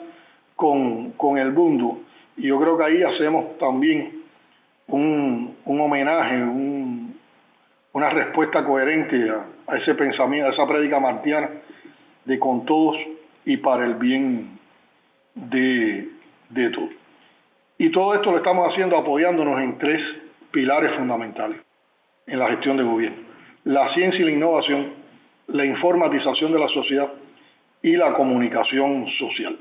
con, 0.57 1.12
con 1.12 1.38
el 1.38 1.53
mundo. 1.53 2.01
Y 2.38 2.46
yo 2.46 2.61
creo 2.61 2.79
que 2.79 2.85
ahí 2.85 3.03
hacemos 3.03 3.59
también 3.59 4.22
un, 4.87 5.57
un 5.64 5.81
homenaje, 5.81 6.37
un, 6.37 7.18
una 7.92 8.11
respuesta 8.11 8.64
coherente 8.64 9.31
a, 9.66 9.77
ese 9.77 9.94
pensamiento, 9.94 10.48
a 10.48 10.53
esa 10.53 10.66
prédica 10.66 11.01
martiana 11.01 11.51
de 12.24 12.38
con 12.38 12.64
todos 12.64 12.96
y 13.44 13.57
para 13.57 13.85
el 13.85 13.94
bien 13.94 14.59
de, 15.35 16.09
de 16.51 16.70
todos. 16.70 16.90
Y 17.77 17.90
todo 17.90 18.14
esto 18.14 18.31
lo 18.31 18.38
estamos 18.38 18.72
haciendo 18.72 18.96
apoyándonos 18.96 19.61
en 19.61 19.79
tres 19.79 20.01
pilares 20.51 20.94
fundamentales 20.96 21.61
en 22.27 22.38
la 22.38 22.48
gestión 22.48 22.77
de 22.77 22.85
gobierno. 22.85 23.18
La 23.64 23.92
ciencia 23.94 24.20
y 24.20 24.24
la 24.24 24.31
innovación, 24.31 24.92
la 25.48 25.64
informatización 25.64 26.53
de 26.53 26.59
la 26.59 26.68
sociedad 26.68 27.12
y 27.83 27.96
la 27.96 28.12
comunicación 28.14 29.07
social. 29.18 29.59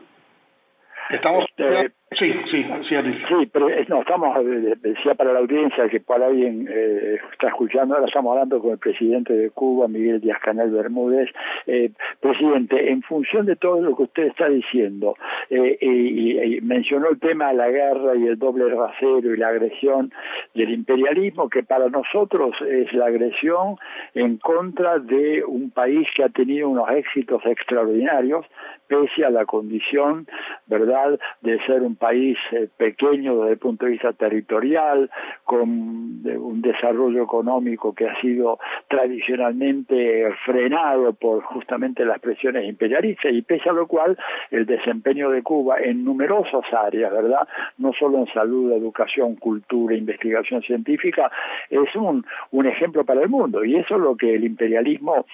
Estamos 1.10 1.46
este, 1.50 1.97
Sí, 2.12 2.32
sí, 2.50 2.66
sí, 2.88 2.96
sí, 3.28 3.50
pero 3.52 3.68
no, 3.90 4.00
estamos, 4.00 4.38
eh, 4.38 4.76
decía 4.80 5.14
para 5.16 5.34
la 5.34 5.40
audiencia 5.40 5.90
que 5.90 6.00
para 6.00 6.28
alguien 6.28 6.66
eh, 6.72 7.18
está 7.34 7.50
escuchando, 7.50 7.96
ahora 7.96 8.08
estamos 8.08 8.32
hablando 8.32 8.62
con 8.62 8.72
el 8.72 8.78
presidente 8.78 9.34
de 9.34 9.50
Cuba, 9.50 9.90
Miguel 9.90 10.22
Díaz 10.22 10.40
Canel 10.42 10.72
Bermúdez. 10.72 11.30
Eh, 11.66 11.92
presidente, 12.22 12.92
en 12.92 13.02
función 13.02 13.46
de 13.46 13.58
todo 13.58 13.82
lo 13.82 13.94
que 13.94 14.04
usted 14.04 14.24
está 14.28 14.48
diciendo, 14.48 15.16
eh, 15.50 15.78
y, 15.82 16.62
mencionó 16.62 17.10
el 17.10 17.20
tema 17.20 17.50
de 17.50 17.56
la 17.56 17.70
guerra 17.70 18.16
y 18.16 18.26
el 18.26 18.40
doble 18.40 18.70
rasero 18.70 19.34
y 19.34 19.38
la 19.38 19.50
agresión 19.50 20.14
del 20.56 20.72
imperialismo, 20.72 21.50
que 21.50 21.64
para 21.64 21.90
nosotros 21.90 22.56
es 22.70 22.92
la 22.94 23.08
agresión 23.08 23.76
en 24.14 24.38
contra 24.38 24.98
de 25.00 25.44
un 25.44 25.72
país 25.72 26.08
que 26.16 26.24
ha 26.24 26.30
tenido 26.30 26.70
unos 26.70 26.90
éxitos 26.90 27.46
extraordinarios, 27.46 28.46
pese 28.88 29.26
a 29.26 29.30
la 29.30 29.46
condición, 29.46 30.26
¿verdad?, 30.68 31.20
de 31.42 31.60
ser 31.66 31.82
un 31.82 31.97
país 31.98 32.38
eh, 32.52 32.68
pequeño 32.78 33.38
desde 33.38 33.54
el 33.54 33.58
punto 33.58 33.86
de 33.86 33.92
vista 33.92 34.14
territorial, 34.14 35.10
con 35.44 35.62
un 35.62 36.62
desarrollo 36.62 37.24
económico 37.24 37.94
que 37.94 38.08
ha 38.08 38.20
sido 38.22 38.60
tradicionalmente 38.88 40.32
frenado 40.46 41.14
por 41.14 41.44
justamente 41.44 42.06
las 42.06 42.20
presiones 42.20 42.68
imperialistas 42.68 43.32
y 43.34 43.42
pese 43.42 43.70
a 43.70 43.74
lo 43.74 43.88
cual 43.88 44.18
el 44.52 44.66
desempeño 44.66 45.30
de 45.30 45.44
Cuba 45.44 45.80
en 45.80 46.04
numerosas 46.04 46.66
áreas, 46.74 47.12
¿verdad? 47.12 47.48
No 47.78 47.94
solo 47.94 48.20
en 48.20 48.28
salud, 48.28 48.72
educación, 48.72 49.36
cultura, 49.36 49.96
investigación 49.96 50.62
científica, 50.62 51.32
es 51.70 51.96
un, 51.96 52.26
un 52.52 52.66
ejemplo 52.66 53.06
para 53.06 53.22
el 53.22 53.30
mundo 53.30 53.64
y 53.64 53.76
eso 53.76 53.96
es 53.96 54.02
lo 54.02 54.16
que 54.16 54.36
el 54.36 54.44
imperialismo 54.44 55.26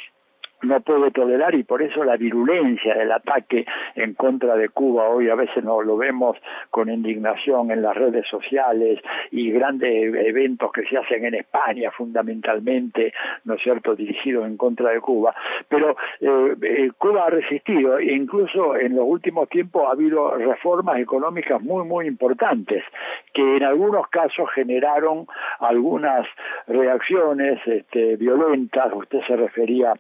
no 0.64 0.80
puede 0.82 1.12
tolerar 1.12 1.56
y 1.56 1.64
por 1.64 1.82
eso 1.82 2.04
la 2.04 2.18
virulencia 2.18 2.96
del 2.96 3.12
ataque 3.12 3.66
en 3.96 4.14
contra 4.14 4.56
de 4.56 4.70
Cuba 4.70 5.10
hoy 5.10 5.30
a 5.30 5.36
veces 5.36 5.64
no 5.64 5.82
lo 5.82 5.98
vemos 5.98 6.38
con 6.70 6.90
indignación 6.90 7.72
en 7.72 7.82
las 7.82 7.96
redes 7.96 8.28
sociales 8.28 9.00
y 9.32 9.52
grandes 9.52 10.14
eventos 10.14 10.72
que 10.72 10.84
se 10.86 10.98
hacen 10.98 11.26
en 11.26 11.36
España 11.36 11.92
fundamentalmente, 11.92 13.14
¿no 13.46 13.56
es 13.56 13.62
cierto?, 13.62 13.96
dirigidos 13.96 14.46
en 14.46 14.58
contra 14.58 14.92
de 14.92 15.00
Cuba, 15.00 15.36
pero 15.68 15.96
eh, 16.22 16.56
eh, 16.62 16.92
Cuba 16.98 17.26
ha 17.26 17.30
resistido 17.30 17.98
e 17.98 18.14
incluso 18.14 18.76
en 18.76 18.96
los 18.96 19.06
últimos 19.06 19.50
tiempos 19.50 19.86
ha 19.88 19.92
habido 19.92 20.36
reformas 20.38 21.00
económicas 21.00 21.62
muy 21.62 21.86
muy 21.86 22.08
importantes 22.08 22.84
que 23.34 23.58
en 23.58 23.64
algunos 23.64 24.08
casos 24.08 24.50
generaron 24.54 25.28
algunas 25.60 26.28
reacciones 26.68 27.60
este, 27.66 28.16
violentas, 28.16 28.92
usted 28.94 29.20
se 29.28 29.36
refería 29.36 29.94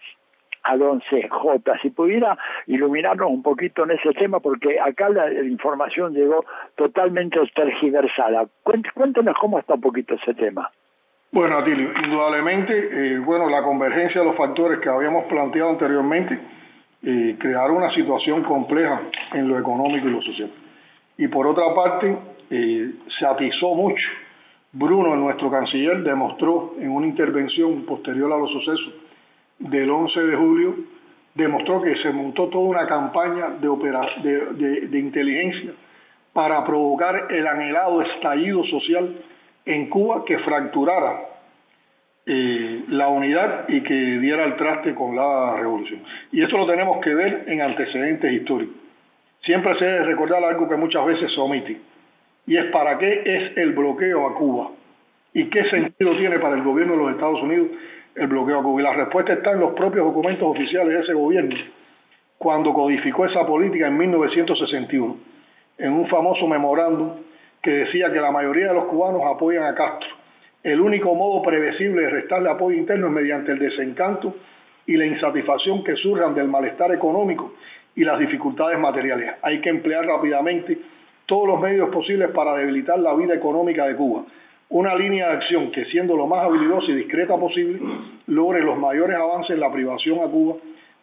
al 0.63 0.79
11J. 0.79 1.81
Si 1.81 1.89
pudiera 1.89 2.37
iluminarnos 2.67 3.29
un 3.29 3.43
poquito 3.43 3.83
en 3.83 3.91
ese 3.91 4.11
tema, 4.13 4.39
porque 4.39 4.79
acá 4.79 5.09
la, 5.09 5.31
información 5.43 6.13
llegó 6.13 6.45
totalmente 6.75 7.39
tergiversada. 7.53 8.47
Cuéntenos 8.63 9.35
cómo 9.39 9.59
está 9.59 9.75
un 9.75 9.81
poquito 9.81 10.15
ese 10.15 10.33
tema. 10.33 10.69
Bueno, 11.31 11.57
Atilio, 11.57 11.89
indudablemente, 12.03 12.73
eh, 12.75 13.19
bueno, 13.19 13.49
la 13.49 13.63
convergencia 13.63 14.21
de 14.21 14.27
los 14.27 14.37
factores 14.37 14.79
que 14.79 14.89
habíamos 14.89 15.25
planteado 15.25 15.71
anteriormente 15.71 16.39
eh, 17.01 17.35
crearon 17.39 17.77
una 17.77 17.93
situación 17.93 18.43
compleja 18.43 19.01
en 19.33 19.47
lo 19.47 19.59
económico 19.59 20.07
y 20.07 20.11
lo 20.11 20.21
social. 20.21 20.51
Y 21.17 21.27
por 21.27 21.47
otra 21.47 21.73
parte, 21.73 22.15
eh, 22.51 22.91
se 23.19 23.25
atizó 23.25 23.73
mucho. 23.73 24.07
Bruno, 24.71 25.15
nuestro 25.15 25.49
canciller, 25.49 26.03
demostró 26.03 26.75
en 26.79 26.89
una 26.89 27.07
intervención 27.07 27.83
posterior 27.83 28.31
a 28.31 28.37
los 28.37 28.51
sucesos 28.51 28.93
del 29.59 29.89
11 29.89 30.19
de 30.19 30.35
julio 30.35 30.75
demostró 31.35 31.81
que 31.81 31.95
se 31.97 32.11
montó 32.11 32.47
toda 32.47 32.65
una 32.65 32.87
campaña 32.87 33.49
de, 33.59 34.87
de, 34.87 34.99
inteligencia 34.99 35.71
para 36.31 36.63
provocar 36.63 37.27
el 37.31 37.47
anhelado 37.47 38.01
estallido 38.01 38.63
social 38.65 39.15
en 39.65 39.89
Cuba 39.89 40.23
que 40.25 40.37
fracturara 40.39 41.21
eh, 42.25 42.83
la 42.89 43.07
unidad 43.07 43.67
y 43.67 43.81
que 43.81 43.93
diera 43.93 44.45
el 44.45 44.55
traste 44.55 44.93
con 44.93 45.15
la 45.15 45.55
revolución. 45.57 46.01
Y 46.31 46.41
esto 46.41 46.57
lo 46.57 46.67
tenemos 46.67 46.99
que 47.01 47.13
ver 47.13 47.45
en 47.47 47.61
antecedentes 47.61 48.31
históricos. 48.31 48.75
Siempre 49.43 49.77
se 49.77 49.85
debe 49.85 50.05
recordar 50.05 50.43
algo 50.43 50.69
que 50.69 50.75
muchas 50.75 51.05
veces 51.05 51.31
se 51.33 51.39
omite, 51.39 51.77
y 52.45 52.57
es 52.57 52.65
para 52.71 52.97
qué 52.97 53.23
es 53.25 53.57
el 53.57 53.73
bloqueo 53.73 54.27
a 54.27 54.35
Cuba 54.35 54.71
y 55.33 55.45
qué 55.45 55.63
sentido 55.69 56.15
tiene 56.17 56.39
para 56.39 56.55
el 56.55 56.63
gobierno 56.63 56.93
de 56.93 56.99
los 56.99 57.11
Estados 57.11 57.41
Unidos 57.41 57.67
el 58.15 58.27
bloqueo 58.27 58.59
a 58.59 58.63
Cuba. 58.63 58.81
Y 58.81 58.83
la 58.83 58.93
respuesta 58.93 59.33
está 59.33 59.51
en 59.51 59.59
los 59.59 59.73
propios 59.73 60.05
documentos 60.05 60.47
oficiales 60.47 60.93
de 60.93 60.99
ese 61.01 61.13
gobierno, 61.13 61.55
cuando 62.37 62.73
codificó 62.73 63.25
esa 63.25 63.45
política 63.45 63.87
en 63.87 63.97
1961, 63.97 65.17
en 65.77 65.93
un 65.93 66.07
famoso 66.07 66.47
memorándum 66.47 67.11
que 67.61 67.71
decía 67.71 68.11
que 68.11 68.19
la 68.19 68.31
mayoría 68.31 68.67
de 68.67 68.73
los 68.73 68.85
cubanos 68.85 69.21
apoyan 69.25 69.63
a 69.63 69.73
Castro. 69.73 70.09
El 70.61 70.79
único 70.79 71.13
modo 71.15 71.41
previsible 71.41 72.03
de 72.03 72.09
restarle 72.09 72.49
apoyo 72.49 72.77
interno 72.77 73.07
es 73.07 73.13
mediante 73.13 73.51
el 73.51 73.59
desencanto 73.59 74.35
y 74.85 74.97
la 74.97 75.05
insatisfacción 75.05 75.83
que 75.83 75.95
surjan 75.95 76.35
del 76.35 76.47
malestar 76.47 76.93
económico 76.93 77.53
y 77.95 78.03
las 78.03 78.19
dificultades 78.19 78.77
materiales. 78.79 79.35
Hay 79.41 79.61
que 79.61 79.69
emplear 79.69 80.05
rápidamente 80.05 80.77
todos 81.25 81.47
los 81.47 81.61
medios 81.61 81.89
posibles 81.89 82.31
para 82.31 82.55
debilitar 82.55 82.99
la 82.99 83.13
vida 83.13 83.33
económica 83.33 83.85
de 83.85 83.95
Cuba 83.95 84.23
una 84.69 84.95
línea 84.95 85.27
de 85.27 85.33
acción 85.33 85.71
que 85.71 85.85
siendo 85.85 86.15
lo 86.15 86.27
más 86.27 86.45
habilidosa 86.45 86.91
y 86.91 86.95
discreta 86.95 87.37
posible 87.37 87.79
logre 88.27 88.61
los 88.61 88.77
mayores 88.77 89.15
avances 89.17 89.51
en 89.51 89.59
la 89.59 89.71
privación 89.71 90.19
a 90.19 90.29
Cuba 90.29 90.55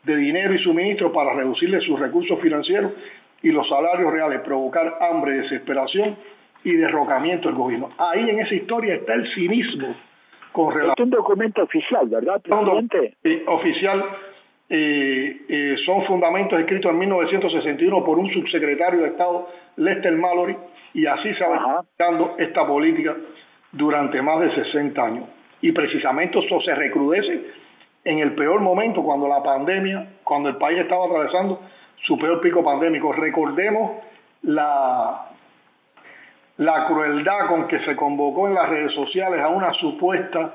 de 0.05 0.17
dinero 0.17 0.55
y 0.55 0.59
suministro 0.59 1.13
para 1.13 1.35
reducirle 1.35 1.81
sus 1.83 1.99
recursos 1.99 2.41
financieros 2.41 2.93
y 3.43 3.51
los 3.51 3.69
salarios 3.69 4.13
reales, 4.13 4.41
provocar 4.41 4.99
hambre, 5.01 5.43
desesperación 5.43 6.17
y 6.65 6.73
derrocamiento 6.73 7.49
del 7.49 7.57
gobierno. 7.57 7.91
Ahí 7.99 8.29
en 8.29 8.41
esa 8.41 8.55
historia 8.55 8.95
está 8.95 9.15
el 9.15 9.33
cinismo 9.35 9.95
con 10.53 10.75
relación... 10.75 10.95
Es 10.99 11.05
un 11.05 11.11
documento 11.11 11.63
oficial, 11.63 12.09
¿verdad, 12.09 12.41
presidente? 12.43 13.17
oficial. 13.47 14.05
Eh, 14.73 15.41
eh, 15.49 15.77
son 15.85 16.05
fundamentos 16.05 16.59
escritos 16.61 16.93
en 16.93 16.99
1961 16.99 18.05
por 18.05 18.19
un 18.19 18.31
subsecretario 18.33 19.01
de 19.01 19.09
Estado, 19.09 19.49
Lester 19.77 20.13
Mallory, 20.13 20.57
y 20.95 21.07
así 21.07 21.35
se 21.35 21.45
va 21.45 21.85
dando 21.99 22.37
esta 22.39 22.67
política 22.67 23.17
durante 23.73 24.21
más 24.23 24.41
de 24.41 24.55
60 24.55 25.03
años. 25.03 25.25
Y 25.61 25.73
precisamente 25.73 26.39
eso 26.39 26.61
se 26.61 26.75
recrudece 26.75 27.45
en 28.05 28.19
el 28.19 28.35
peor 28.35 28.61
momento, 28.61 29.03
cuando 29.03 29.29
la 29.29 29.43
pandemia, 29.43 30.15
cuando 30.25 30.49
el 30.49 30.57
país 30.57 30.79
estaba 30.81 31.07
atravesando 31.07 31.61
su 32.07 32.19
peor 32.19 32.41
pico 32.41 32.65
pandémico. 32.65 33.13
Recordemos 33.13 33.93
la, 34.43 35.27
la 36.57 36.87
crueldad 36.87 37.47
con 37.49 37.69
que 37.69 37.79
se 37.81 37.95
convocó 37.97 38.49
en 38.49 38.55
las 38.55 38.69
redes 38.69 38.93
sociales 38.93 39.41
a 39.43 39.49
una 39.49 39.73
supuesta 39.75 40.55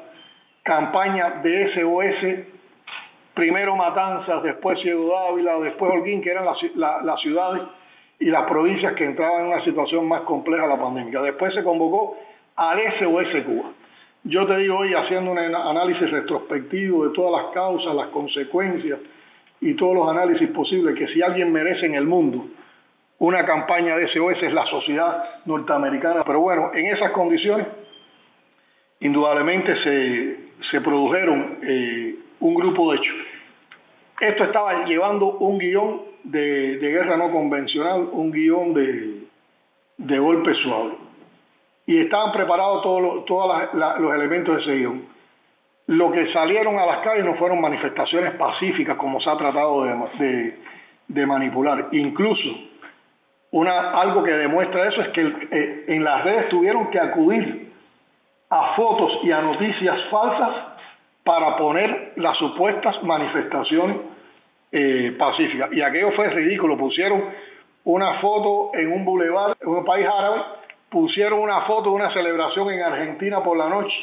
campaña 0.64 1.42
de 1.44 1.72
SOS, 1.76 3.36
primero 3.36 3.76
Matanzas, 3.76 4.42
después 4.42 4.80
Ciego 4.82 5.14
Dávila, 5.14 5.60
después 5.60 5.92
Holguín, 5.92 6.22
que 6.22 6.32
eran 6.32 6.46
las 6.46 7.22
ciudades 7.22 7.62
y 8.20 8.26
las 8.26 8.46
provincias 8.48 8.94
que 8.94 9.06
entraban 9.06 9.42
en 9.42 9.48
una 9.48 9.64
situación 9.64 10.08
más 10.08 10.22
compleja 10.22 10.66
la 10.66 10.78
pandemia. 10.78 11.22
Después 11.22 11.54
se 11.54 11.64
convocó 11.64 12.18
al 12.56 12.80
SOS 13.00 13.44
Cuba. 13.46 13.72
Yo 14.24 14.46
te 14.48 14.58
digo 14.58 14.78
hoy, 14.78 14.94
haciendo 14.94 15.32
un 15.32 15.38
análisis 15.38 16.10
retrospectivo 16.10 17.08
de 17.08 17.14
todas 17.14 17.44
las 17.44 17.54
causas, 17.54 17.94
las 17.94 18.08
consecuencias 18.08 19.00
y 19.62 19.74
todos 19.76 19.96
los 19.96 20.10
análisis 20.10 20.50
posibles, 20.50 20.98
que 20.98 21.08
si 21.08 21.22
alguien 21.22 21.52
merece 21.52 21.86
en 21.86 21.96
el 21.96 22.06
mundo 22.06 22.46
una 23.20 23.46
campaña 23.46 23.96
de 23.96 24.08
SOS 24.08 24.42
es 24.42 24.54
la 24.54 24.66
sociedad 24.66 25.24
norteamericana. 25.46 26.24
Pero 26.26 26.40
bueno, 26.40 26.72
en 26.74 26.88
esas 26.88 27.12
condiciones, 27.12 27.68
indudablemente 29.00 29.76
se, 29.84 30.38
se 30.72 30.82
produjeron 30.82 31.60
eh, 31.62 32.16
un 32.40 32.56
grupo 32.56 32.92
de 32.92 32.98
hechos. 32.98 33.16
Esto 34.20 34.46
estaba 34.46 34.86
llevando 34.86 35.38
un 35.38 35.60
guion 35.60 36.02
de, 36.24 36.78
guerra 36.80 37.18
no 37.18 37.32
convencional, 37.32 38.10
un 38.12 38.32
guion 38.32 38.74
de, 38.74 39.20
de 39.98 40.20
golpe 40.20 40.54
suave 40.56 41.05
y 41.88 42.00
estaban 42.00 42.32
preparados 42.32 42.82
todos 42.82 43.74
los 43.74 44.14
elementos 44.14 44.56
de 44.56 44.62
ese 44.62 44.76
guion. 44.76 45.06
Lo 45.88 46.12
que 46.12 46.32
salieron 46.34 46.80
a 46.80 46.86
las 46.86 47.00
calles 47.00 47.26
no 47.26 47.36
fueron 47.36 47.62
manifestaciones 47.62 48.34
pacíficas 48.36 48.98
como 48.98 49.22
se 49.22 49.30
ha 49.30 49.38
tratado 49.38 49.84
de, 49.84 50.56
de, 51.08 51.26
manipular. 51.28 51.90
Incluso 51.92 52.50
una, 53.52 53.92
algo 54.02 54.24
que 54.24 54.32
demuestra 54.32 54.88
eso 54.88 55.02
es 55.02 55.10
que 55.10 55.22
eh, 55.22 55.86
en 55.90 56.04
las 56.04 56.24
redes 56.24 56.50
tuvieron 56.50 56.90
que 56.90 57.00
acudir 57.00 57.72
a 58.50 58.76
fotos 58.76 59.20
y 59.24 59.32
a 59.32 59.42
noticias 59.42 59.96
falsas 60.10 60.56
para 61.24 61.56
poner 61.56 62.14
las 62.16 62.36
supuestas 62.38 63.04
manifestaciones 63.04 63.98
eh, 64.72 65.16
pacíficas. 65.20 65.72
Y 65.72 65.82
aquello 65.82 66.12
fue 66.14 66.30
ridículo. 66.30 66.78
Pusieron 66.78 67.26
una 67.84 68.20
foto 68.22 68.72
en 68.76 68.92
un 68.92 69.06
bulevar 69.06 69.56
en 69.62 69.70
un 69.70 69.86
país 69.86 70.08
árabe 70.08 70.42
pusieron 70.90 71.40
una 71.40 71.62
foto 71.62 71.90
de 71.90 71.96
una 71.96 72.14
celebración 72.14 72.70
en 72.72 72.82
Argentina 72.82 73.44
por 73.44 73.58
la 73.58 73.70
noche 73.70 73.94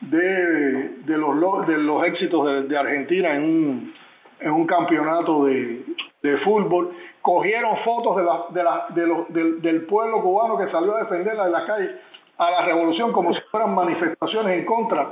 de, 0.00 0.88
de, 1.04 1.18
los, 1.18 1.66
de 1.66 1.78
los 1.78 2.04
éxitos 2.04 2.68
de, 2.68 2.78
Argentina 2.78 3.34
en 3.34 3.42
un, 3.42 3.94
en 4.40 4.50
un 4.50 4.66
campeonato 4.66 5.44
de, 5.44 5.82
de 6.22 6.36
fútbol. 6.38 6.92
Cogieron 7.20 7.76
fotos 7.84 8.16
de 8.16 9.60
del 9.60 9.82
pueblo 9.82 10.22
cubano 10.22 10.56
que 10.56 10.70
salió 10.70 10.96
a 10.96 11.00
defenderla 11.00 11.44
de 11.44 11.50
las 11.50 11.64
calles 11.64 11.90
a 12.38 12.50
la 12.50 12.64
revolución 12.64 13.12
como 13.12 13.34
si 13.34 13.40
fueran 13.50 13.74
manifestaciones 13.74 14.58
en 14.58 14.64
contra 14.64 15.10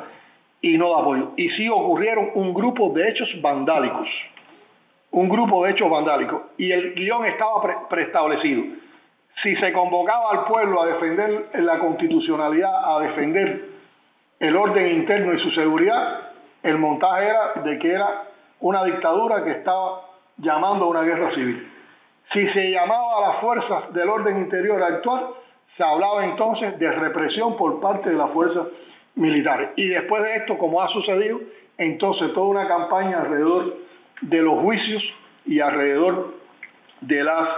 y 0.63 0.79
no 0.79 0.89
de 0.89 1.01
apoyo. 1.01 1.33
Y 1.37 1.51
sí 1.51 1.69
ocurrieron 1.69 2.31
un 2.35 2.55
grupo 2.55 2.91
de 2.95 3.09
hechos 3.09 3.29
vandálicos, 3.43 4.09
un 5.11 5.29
grupo 5.29 5.65
de 5.65 5.73
hechos 5.73 5.91
vandálicos, 5.91 6.41
y 6.57 6.73
el 6.73 6.95
guion 6.95 7.27
estaba 7.27 7.89
preestablecido 7.89 8.63
si 9.43 9.55
se 9.57 9.73
convocaba 9.73 10.31
al 10.33 10.45
pueblo 10.47 10.83
a 10.83 10.87
defender 10.87 11.51
la 11.55 11.79
constitucionalidad, 11.79 12.97
a 12.97 13.01
defender 13.01 13.65
el 14.41 14.57
orden 14.57 14.89
interno 14.97 15.35
y 15.35 15.41
su 15.41 15.51
seguridad, 15.53 16.31
el 16.63 16.79
montaje 16.79 17.27
era 17.27 17.53
de 17.63 17.79
que 17.79 17.93
era 17.93 18.25
una 18.61 18.85
dictadura 18.85 19.45
que 19.45 19.53
estaba 19.53 20.03
llamando 20.39 20.87
a 20.87 20.89
una 20.89 21.03
guerra 21.03 21.33
civil. 21.35 21.71
Si 22.33 22.47
se 22.49 22.71
llamaba 22.71 23.19
a 23.19 23.29
las 23.29 23.41
fuerzas 23.41 23.93
del 23.95 24.09
orden 24.09 24.39
interior 24.39 24.83
a 24.83 24.87
actuar, 24.87 25.29
se 25.77 25.85
hablaba 25.85 26.25
entonces 26.25 26.79
de 26.79 26.91
represión 26.91 27.57
por 27.57 27.81
parte 27.81 28.11
de 28.11 28.17
las 28.17 28.31
fuerzas 28.31 28.67
militares. 29.15 29.71
Y 29.77 29.89
después 29.89 30.23
de 30.23 30.37
esto, 30.37 30.59
como 30.59 30.83
ha 30.83 30.89
sucedido, 30.89 31.41
entonces 31.79 32.33
toda 32.35 32.49
una 32.49 32.69
campaña 32.69 33.21
alrededor 33.21 33.77
de 34.21 34.43
los 34.43 34.61
juicios 34.61 35.03
y 35.47 35.61
alrededor 35.61 36.35
de 37.01 37.23
las 37.23 37.49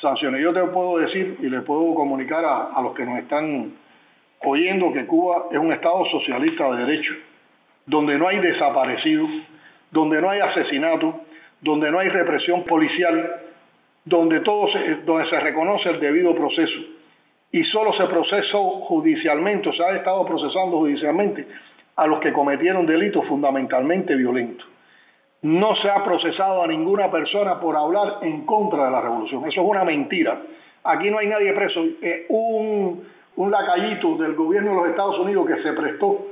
sanciones. 0.00 0.40
Yo 0.42 0.52
te 0.52 0.62
puedo 0.64 0.98
decir 0.98 1.38
y 1.40 1.48
le 1.48 1.60
puedo 1.62 1.94
comunicar 1.94 2.44
a, 2.44 2.80
los 2.82 2.94
que 2.94 3.04
nos 3.04 3.18
están 3.18 3.72
oyendo 4.44 4.92
que 4.92 5.06
Cuba 5.06 5.46
es 5.50 5.58
un 5.58 5.72
Estado 5.72 6.04
socialista 6.06 6.70
de 6.72 6.84
derecho, 6.84 7.14
donde 7.86 8.18
no 8.18 8.28
hay 8.28 8.38
desaparecidos, 8.38 9.30
donde 9.90 10.20
no 10.20 10.30
hay 10.30 10.40
asesinato, 10.40 11.20
donde 11.60 11.90
no 11.90 11.98
hay 11.98 12.08
represión 12.08 12.64
policial, 12.64 13.36
donde 14.04 14.40
todo 14.40 14.68
se, 14.72 14.96
donde 15.04 15.28
se 15.28 15.40
reconoce 15.40 15.90
el 15.90 16.00
debido 16.00 16.34
proceso 16.34 16.80
y 17.50 17.64
solo 17.64 17.92
se 17.94 18.04
procesó 18.04 18.62
judicialmente, 18.80 19.70
o 19.70 19.72
se 19.72 19.82
ha 19.82 19.96
estado 19.96 20.24
procesando 20.26 20.78
judicialmente 20.78 21.46
a 21.96 22.06
los 22.06 22.20
que 22.20 22.32
cometieron 22.32 22.86
delitos 22.86 23.26
fundamentalmente 23.26 24.14
violentos 24.14 24.66
no 25.42 25.76
se 25.76 25.88
ha 25.88 26.02
procesado 26.02 26.62
a 26.62 26.66
ninguna 26.66 27.10
persona 27.10 27.60
por 27.60 27.76
hablar 27.76 28.18
en 28.22 28.44
contra 28.44 28.86
de 28.86 28.90
la 28.90 29.00
revolución. 29.00 29.46
Eso 29.46 29.60
es 29.60 29.66
una 29.66 29.84
mentira. 29.84 30.40
Aquí 30.84 31.10
no 31.10 31.18
hay 31.18 31.28
nadie 31.28 31.52
preso. 31.52 31.84
Eh, 32.02 32.26
un, 32.28 33.18
lacayito 33.50 34.16
del 34.16 34.34
gobierno 34.34 34.70
de 34.70 34.76
los 34.76 34.88
Estados 34.88 35.18
Unidos 35.20 35.46
que 35.46 35.62
se 35.62 35.72
prestó 35.72 36.26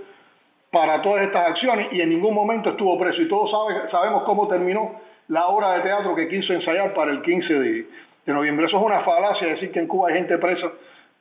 para 0.73 1.01
todas 1.03 1.23
estas 1.23 1.51
acciones 1.51 1.93
y 1.93 2.01
en 2.01 2.11
ningún 2.11 2.35
momento 2.35 2.71
estuvo 2.71 2.99
preso. 2.99 3.23
Y 3.23 3.29
todos 3.29 3.51
sabemos 3.91 4.25
cómo 4.25 4.49
terminó 4.49 4.91
la 5.29 5.47
obra 5.47 5.75
de 5.75 5.83
teatro 5.83 6.17
que 6.17 6.29
quiso 6.29 6.53
ensayar 6.53 6.93
para 6.95 7.13
el 7.13 7.23
15 7.23 7.55
de, 7.55 7.87
de 8.27 8.33
noviembre. 8.33 8.67
Eso 8.67 8.77
es 8.79 8.83
una 8.83 9.01
falacia 9.01 9.47
decir 9.47 9.71
que 9.71 9.79
en 9.79 9.87
Cuba 9.87 10.09
hay 10.09 10.15
gente 10.15 10.37
presa 10.39 10.67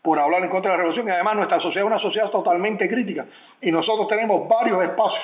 por 0.02 0.20
hablar 0.20 0.44
en 0.44 0.50
contra 0.50 0.72
de 0.72 0.78
la 0.78 0.84
revolución 0.84 1.08
y 1.08 1.12
además 1.12 1.36
nuestra 1.36 1.60
sociedad 1.60 1.88
es 1.88 1.92
una 1.92 2.02
sociedad 2.02 2.30
totalmente 2.30 2.88
crítica 2.88 3.26
y 3.62 3.72
nosotros 3.72 4.08
tenemos 4.08 4.48
varios 4.48 4.84
espacios 4.84 5.24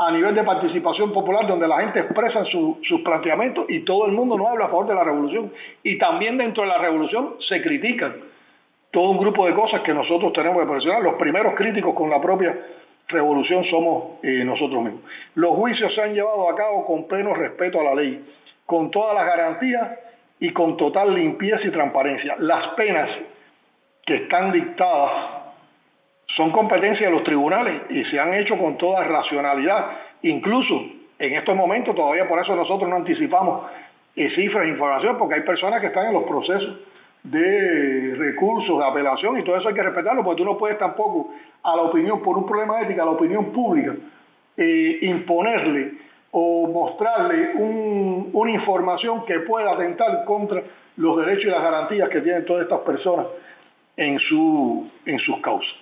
a 0.00 0.10
nivel 0.10 0.34
de 0.34 0.42
participación 0.42 1.12
popular 1.12 1.46
donde 1.46 1.68
la 1.68 1.80
gente 1.80 2.00
expresa 2.00 2.42
sus 2.46 3.00
planteamientos 3.04 3.66
y 3.68 3.80
todo 3.80 4.06
el 4.06 4.12
mundo 4.12 4.38
no 4.38 4.48
habla 4.48 4.64
a 4.64 4.68
favor 4.68 4.86
de 4.86 4.94
la 4.94 5.04
revolución. 5.04 5.52
Y 5.82 5.98
también 5.98 6.38
dentro 6.38 6.62
de 6.62 6.70
la 6.70 6.78
revolución 6.78 7.34
se 7.46 7.60
critican 7.60 8.16
todo 8.90 9.10
un 9.10 9.18
grupo 9.18 9.46
de 9.46 9.52
cosas 9.52 9.82
que 9.82 9.92
nosotros 9.92 10.32
tenemos 10.32 10.62
que 10.62 10.72
presionar. 10.72 11.02
Los 11.02 11.16
primeros 11.16 11.54
críticos 11.54 11.94
con 11.94 12.08
la 12.08 12.18
propia 12.18 12.58
revolución 13.08 13.62
somos 13.66 14.18
eh, 14.22 14.42
nosotros 14.42 14.82
mismos. 14.82 15.02
Los 15.34 15.54
juicios 15.54 15.94
se 15.94 16.00
han 16.00 16.14
llevado 16.14 16.48
a 16.48 16.56
cabo 16.56 16.86
con 16.86 17.06
pleno 17.06 17.34
respeto 17.34 17.82
a 17.82 17.84
la 17.84 17.94
ley, 17.94 18.24
con 18.64 18.90
todas 18.90 19.14
las 19.14 19.26
garantías 19.26 19.98
y 20.38 20.50
con 20.54 20.78
total 20.78 21.14
limpieza 21.14 21.60
y 21.66 21.70
transparencia. 21.70 22.36
Las 22.38 22.68
penas 22.68 23.10
que 24.06 24.14
están 24.16 24.50
dictadas 24.50 25.39
son 26.36 26.50
competencia 26.52 27.06
de 27.06 27.12
los 27.12 27.24
tribunales 27.24 27.82
y 27.90 28.04
se 28.04 28.18
han 28.18 28.34
hecho 28.34 28.56
con 28.56 28.76
toda 28.76 29.04
racionalidad. 29.04 29.86
Incluso 30.22 30.82
en 31.18 31.34
estos 31.34 31.56
momentos, 31.56 31.94
todavía 31.94 32.28
por 32.28 32.40
eso 32.40 32.54
nosotros 32.54 32.88
no 32.88 32.96
anticipamos 32.96 33.66
eh, 34.16 34.30
cifras 34.34 34.64
de 34.64 34.70
información, 34.70 35.18
porque 35.18 35.36
hay 35.36 35.42
personas 35.42 35.80
que 35.80 35.88
están 35.88 36.06
en 36.06 36.14
los 36.14 36.24
procesos 36.24 36.78
de 37.22 38.14
recursos, 38.16 38.78
de 38.78 38.84
apelación, 38.84 39.38
y 39.38 39.44
todo 39.44 39.56
eso 39.56 39.68
hay 39.68 39.74
que 39.74 39.82
respetarlo, 39.82 40.24
porque 40.24 40.42
tú 40.42 40.44
no 40.44 40.56
puedes 40.56 40.78
tampoco 40.78 41.32
a 41.62 41.76
la 41.76 41.82
opinión, 41.82 42.22
por 42.22 42.38
un 42.38 42.46
problema 42.46 42.80
ético, 42.80 43.02
a 43.02 43.04
la 43.04 43.10
opinión 43.10 43.52
pública, 43.52 43.94
eh, 44.56 44.98
imponerle 45.02 45.92
o 46.32 46.68
mostrarle 46.68 47.54
una 47.56 48.50
información 48.52 49.24
que 49.26 49.40
pueda 49.40 49.72
atentar 49.72 50.24
contra 50.24 50.62
los 50.96 51.16
derechos 51.18 51.46
y 51.46 51.48
las 51.48 51.62
garantías 51.62 52.08
que 52.08 52.20
tienen 52.20 52.44
todas 52.44 52.62
estas 52.62 52.80
personas 52.80 53.26
en, 53.96 54.18
su, 54.20 54.88
en 55.04 55.18
sus 55.18 55.38
causas 55.40 55.79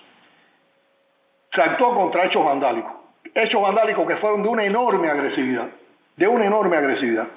se 1.53 1.61
actuó 1.61 1.95
contra 1.95 2.25
hechos 2.25 2.43
vandálicos. 2.43 2.91
Hechos 3.33 3.61
vandálicos 3.61 4.07
que 4.07 4.17
fueron 4.17 4.43
de 4.43 4.49
una 4.49 4.65
enorme 4.65 5.09
agresividad, 5.09 5.67
de 6.15 6.27
una 6.27 6.45
enorme 6.45 6.77
agresividad, 6.77 7.27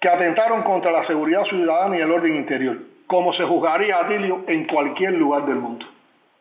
que 0.00 0.08
atentaron 0.08 0.62
contra 0.62 0.92
la 0.92 1.06
seguridad 1.06 1.44
ciudadana 1.44 1.96
y 1.96 2.00
el 2.00 2.10
orden 2.10 2.36
interior, 2.36 2.76
como 3.06 3.32
se 3.34 3.44
juzgaría 3.44 3.98
a 3.98 4.08
Tilio 4.08 4.44
en 4.46 4.66
cualquier 4.66 5.14
lugar 5.14 5.46
del 5.46 5.56
mundo. 5.56 5.86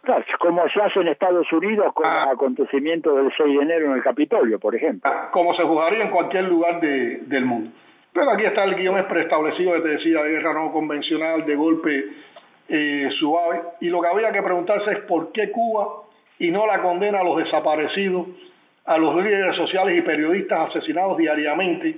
Claro, 0.04 0.24
como 0.40 0.68
se 0.70 0.82
hace 0.82 1.00
en 1.00 1.08
Estados 1.08 1.52
Unidos 1.52 1.92
con 1.94 2.06
ah. 2.06 2.26
el 2.26 2.36
acontecimiento 2.36 3.16
del 3.16 3.34
6 3.36 3.58
de 3.58 3.64
enero 3.64 3.88
en 3.88 3.94
el 3.94 4.04
Capitolio, 4.04 4.60
por 4.60 4.76
ejemplo. 4.76 5.10
Ah, 5.12 5.30
como 5.32 5.56
se 5.56 5.64
juzgaría 5.64 6.04
en 6.04 6.12
cualquier 6.12 6.44
lugar 6.44 6.80
de, 6.80 7.22
del 7.26 7.46
mundo. 7.46 7.72
Pero 8.14 8.32
aquí 8.32 8.46
está 8.46 8.64
el 8.64 8.76
guion 8.76 9.04
preestablecido 9.08 9.74
que 9.74 9.82
te 9.82 9.88
decía, 9.90 10.22
de 10.22 10.30
guerra 10.30 10.54
no 10.54 10.72
convencional, 10.72 11.46
de 11.46 11.56
golpe 11.56 12.06
eh, 12.70 13.10
suave. 13.20 13.62
Y 13.82 13.90
lo 13.90 14.00
que 14.02 14.08
había 14.08 14.32
que 14.32 14.44
preguntarse 14.44 14.92
es 14.92 15.00
por 15.00 15.32
qué 15.32 15.52
Cuba 15.52 16.04
y 16.40 16.52
no 16.52 16.68
la 16.68 16.82
condena 16.82 17.20
a 17.20 17.24
los 17.24 17.38
desaparecidos, 17.38 18.28
a 18.86 18.98
los 18.98 19.16
líderes 19.16 19.56
sociales 19.56 19.98
y 19.98 20.02
periodistas 20.02 20.70
asesinados 20.70 21.18
diariamente, 21.18 21.96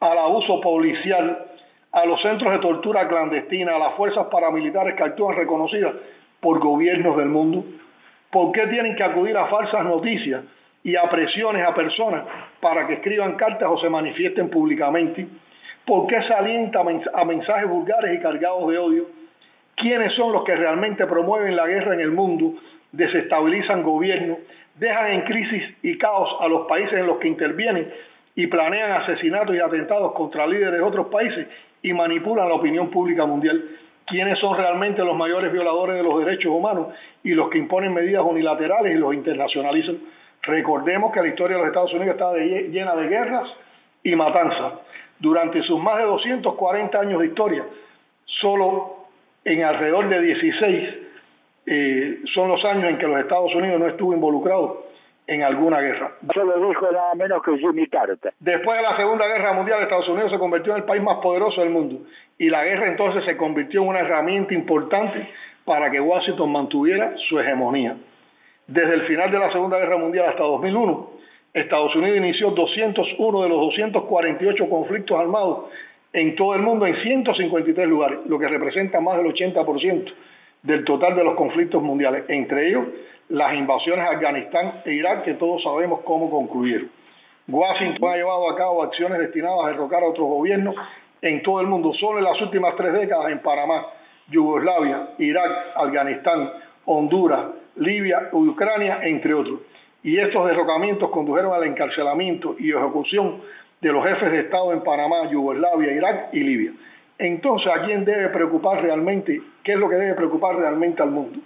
al 0.00 0.18
abuso 0.18 0.60
policial, 0.60 1.46
a 1.92 2.06
los 2.06 2.20
centros 2.22 2.52
de 2.52 2.58
tortura 2.58 3.06
clandestina, 3.06 3.76
a 3.76 3.78
las 3.78 3.94
fuerzas 3.94 4.26
paramilitares 4.30 4.94
que 4.96 5.02
actúan 5.02 5.36
reconocidas 5.36 5.94
por 6.40 6.58
gobiernos 6.58 7.16
del 7.16 7.28
mundo? 7.28 7.64
¿Por 8.30 8.50
qué 8.52 8.66
tienen 8.66 8.96
que 8.96 9.04
acudir 9.04 9.36
a 9.36 9.46
falsas 9.46 9.84
noticias 9.84 10.42
y 10.82 10.96
a 10.96 11.08
presiones 11.08 11.66
a 11.66 11.74
personas 11.74 12.24
para 12.60 12.86
que 12.86 12.94
escriban 12.94 13.36
cartas 13.36 13.68
o 13.70 13.78
se 13.78 13.88
manifiesten 13.88 14.48
públicamente? 14.48 15.26
¿Por 15.86 16.06
qué 16.06 16.20
se 16.22 16.32
alienta 16.32 16.80
a 16.80 17.24
mensajes 17.24 17.68
vulgares 17.68 18.18
y 18.18 18.22
cargados 18.22 18.68
de 18.68 18.78
odio? 18.78 19.06
¿Quiénes 19.76 20.12
son 20.14 20.32
los 20.32 20.44
que 20.44 20.54
realmente 20.54 21.06
promueven 21.06 21.56
la 21.56 21.66
guerra 21.66 21.94
en 21.94 22.00
el 22.00 22.10
mundo 22.10 22.54
desestabilizan 22.92 23.82
gobiernos, 23.82 24.38
dejan 24.76 25.12
en 25.12 25.22
crisis 25.22 25.62
y 25.82 25.98
caos 25.98 26.28
a 26.40 26.48
los 26.48 26.66
países 26.66 26.94
en 26.94 27.06
los 27.06 27.18
que 27.18 27.28
intervienen 27.28 27.92
y 28.34 28.46
planean 28.46 28.92
asesinatos 29.02 29.54
y 29.54 29.58
atentados 29.58 30.12
contra 30.12 30.46
líderes 30.46 30.74
de 30.74 30.82
otros 30.82 31.08
países 31.08 31.46
y 31.82 31.92
manipulan 31.92 32.48
la 32.48 32.54
opinión 32.54 32.90
pública 32.90 33.26
mundial. 33.26 33.62
¿Quiénes 34.06 34.38
son 34.38 34.56
realmente 34.56 35.02
los 35.04 35.16
mayores 35.16 35.52
violadores 35.52 35.96
de 35.96 36.02
los 36.02 36.24
derechos 36.24 36.52
humanos 36.52 36.88
y 37.22 37.30
los 37.32 37.48
que 37.50 37.58
imponen 37.58 37.94
medidas 37.94 38.24
unilaterales 38.24 38.94
y 38.94 38.98
los 38.98 39.14
internacionalizan? 39.14 39.98
Recordemos 40.42 41.12
que 41.12 41.20
la 41.20 41.28
historia 41.28 41.56
de 41.56 41.62
los 41.62 41.68
Estados 41.68 41.94
Unidos 41.94 42.14
está 42.14 42.32
llena 42.34 42.96
de 42.96 43.08
guerras 43.08 43.48
y 44.02 44.16
matanzas. 44.16 44.74
Durante 45.18 45.62
sus 45.62 45.80
más 45.80 45.98
de 45.98 46.04
240 46.04 46.98
años 46.98 47.20
de 47.20 47.26
historia, 47.26 47.64
solo 48.40 48.96
en 49.44 49.62
alrededor 49.62 50.08
de 50.08 50.20
16 50.20 50.62
eh, 50.64 51.11
son 52.34 52.48
los 52.48 52.64
años 52.64 52.90
en 52.90 52.98
que 52.98 53.06
los 53.06 53.20
Estados 53.20 53.54
Unidos 53.54 53.78
no 53.80 53.86
estuvo 53.88 54.12
involucrado 54.12 54.86
en 55.26 55.42
alguna 55.42 55.80
guerra. 55.80 56.12
Eso 56.30 56.44
lo 56.44 56.68
dijo 56.68 56.90
nada 56.90 57.14
menos 57.14 57.42
que 57.42 57.56
Jimmy 57.58 57.86
Carter. 57.86 58.32
Después 58.40 58.76
de 58.76 58.82
la 58.82 58.96
Segunda 58.96 59.26
Guerra 59.26 59.52
Mundial, 59.52 59.82
Estados 59.82 60.08
Unidos 60.08 60.32
se 60.32 60.38
convirtió 60.38 60.72
en 60.72 60.78
el 60.78 60.84
país 60.84 61.02
más 61.02 61.18
poderoso 61.18 61.60
del 61.60 61.70
mundo 61.70 62.00
y 62.38 62.48
la 62.48 62.64
guerra 62.64 62.88
entonces 62.88 63.24
se 63.24 63.36
convirtió 63.36 63.82
en 63.82 63.88
una 63.88 64.00
herramienta 64.00 64.54
importante 64.54 65.28
para 65.64 65.90
que 65.90 66.00
Washington 66.00 66.50
mantuviera 66.50 67.14
su 67.28 67.38
hegemonía. 67.38 67.96
Desde 68.66 68.94
el 68.94 69.02
final 69.02 69.30
de 69.30 69.38
la 69.38 69.52
Segunda 69.52 69.78
Guerra 69.78 69.96
Mundial 69.96 70.26
hasta 70.28 70.42
2001, 70.42 71.10
Estados 71.54 71.94
Unidos 71.94 72.16
inició 72.16 72.50
201 72.50 73.42
de 73.42 73.48
los 73.48 73.60
248 73.60 74.68
conflictos 74.68 75.18
armados 75.18 75.70
en 76.12 76.34
todo 76.34 76.54
el 76.54 76.62
mundo 76.62 76.86
en 76.86 76.96
153 77.02 77.88
lugares, 77.88 78.18
lo 78.26 78.38
que 78.38 78.48
representa 78.48 79.00
más 79.00 79.18
del 79.18 79.26
80% 79.26 80.12
del 80.62 80.84
total 80.84 81.16
de 81.16 81.24
los 81.24 81.34
conflictos 81.34 81.82
mundiales, 81.82 82.24
entre 82.28 82.68
ellos 82.68 82.86
las 83.28 83.54
invasiones 83.54 84.06
a 84.06 84.10
Afganistán 84.10 84.82
e 84.84 84.92
Irak, 84.92 85.24
que 85.24 85.34
todos 85.34 85.62
sabemos 85.62 86.00
cómo 86.04 86.30
concluyeron. 86.30 86.90
Washington 87.48 88.10
ha 88.10 88.16
llevado 88.16 88.50
a 88.50 88.56
cabo 88.56 88.82
acciones 88.82 89.18
destinadas 89.18 89.64
a 89.64 89.68
derrocar 89.68 90.02
a 90.02 90.06
otros 90.06 90.28
gobiernos 90.28 90.74
en 91.20 91.42
todo 91.42 91.60
el 91.60 91.66
mundo. 91.66 91.92
Solo 91.94 92.18
en 92.18 92.24
las 92.24 92.40
últimas 92.40 92.76
tres 92.76 92.92
décadas 92.92 93.32
en 93.32 93.40
Panamá, 93.40 93.86
Yugoslavia, 94.28 95.08
Irak, 95.18 95.50
Afganistán, 95.74 96.50
Honduras, 96.84 97.46
Libia, 97.76 98.28
Ucrania, 98.32 99.00
entre 99.02 99.34
otros. 99.34 99.60
Y 100.02 100.18
estos 100.18 100.46
derrocamientos 100.46 101.10
condujeron 101.10 101.52
al 101.52 101.64
encarcelamiento 101.64 102.56
y 102.58 102.70
ejecución 102.70 103.40
de 103.80 103.92
los 103.92 104.04
jefes 104.04 104.30
de 104.30 104.40
Estado 104.40 104.72
en 104.72 104.82
Panamá, 104.82 105.28
Yugoslavia, 105.30 105.92
Irak 105.92 106.28
y 106.32 106.40
Libia. 106.40 106.72
Entonces, 107.24 107.72
¿a 107.72 107.84
quién 107.84 108.04
debe 108.04 108.28
preocupar 108.28 108.82
realmente? 108.82 109.40
¿Qué 109.62 109.72
es 109.72 109.78
lo 109.78 109.88
que 109.88 109.96
debe 109.96 110.14
preocupar 110.14 110.56
realmente 110.56 111.02
al 111.02 111.10
mundo? 111.10 111.38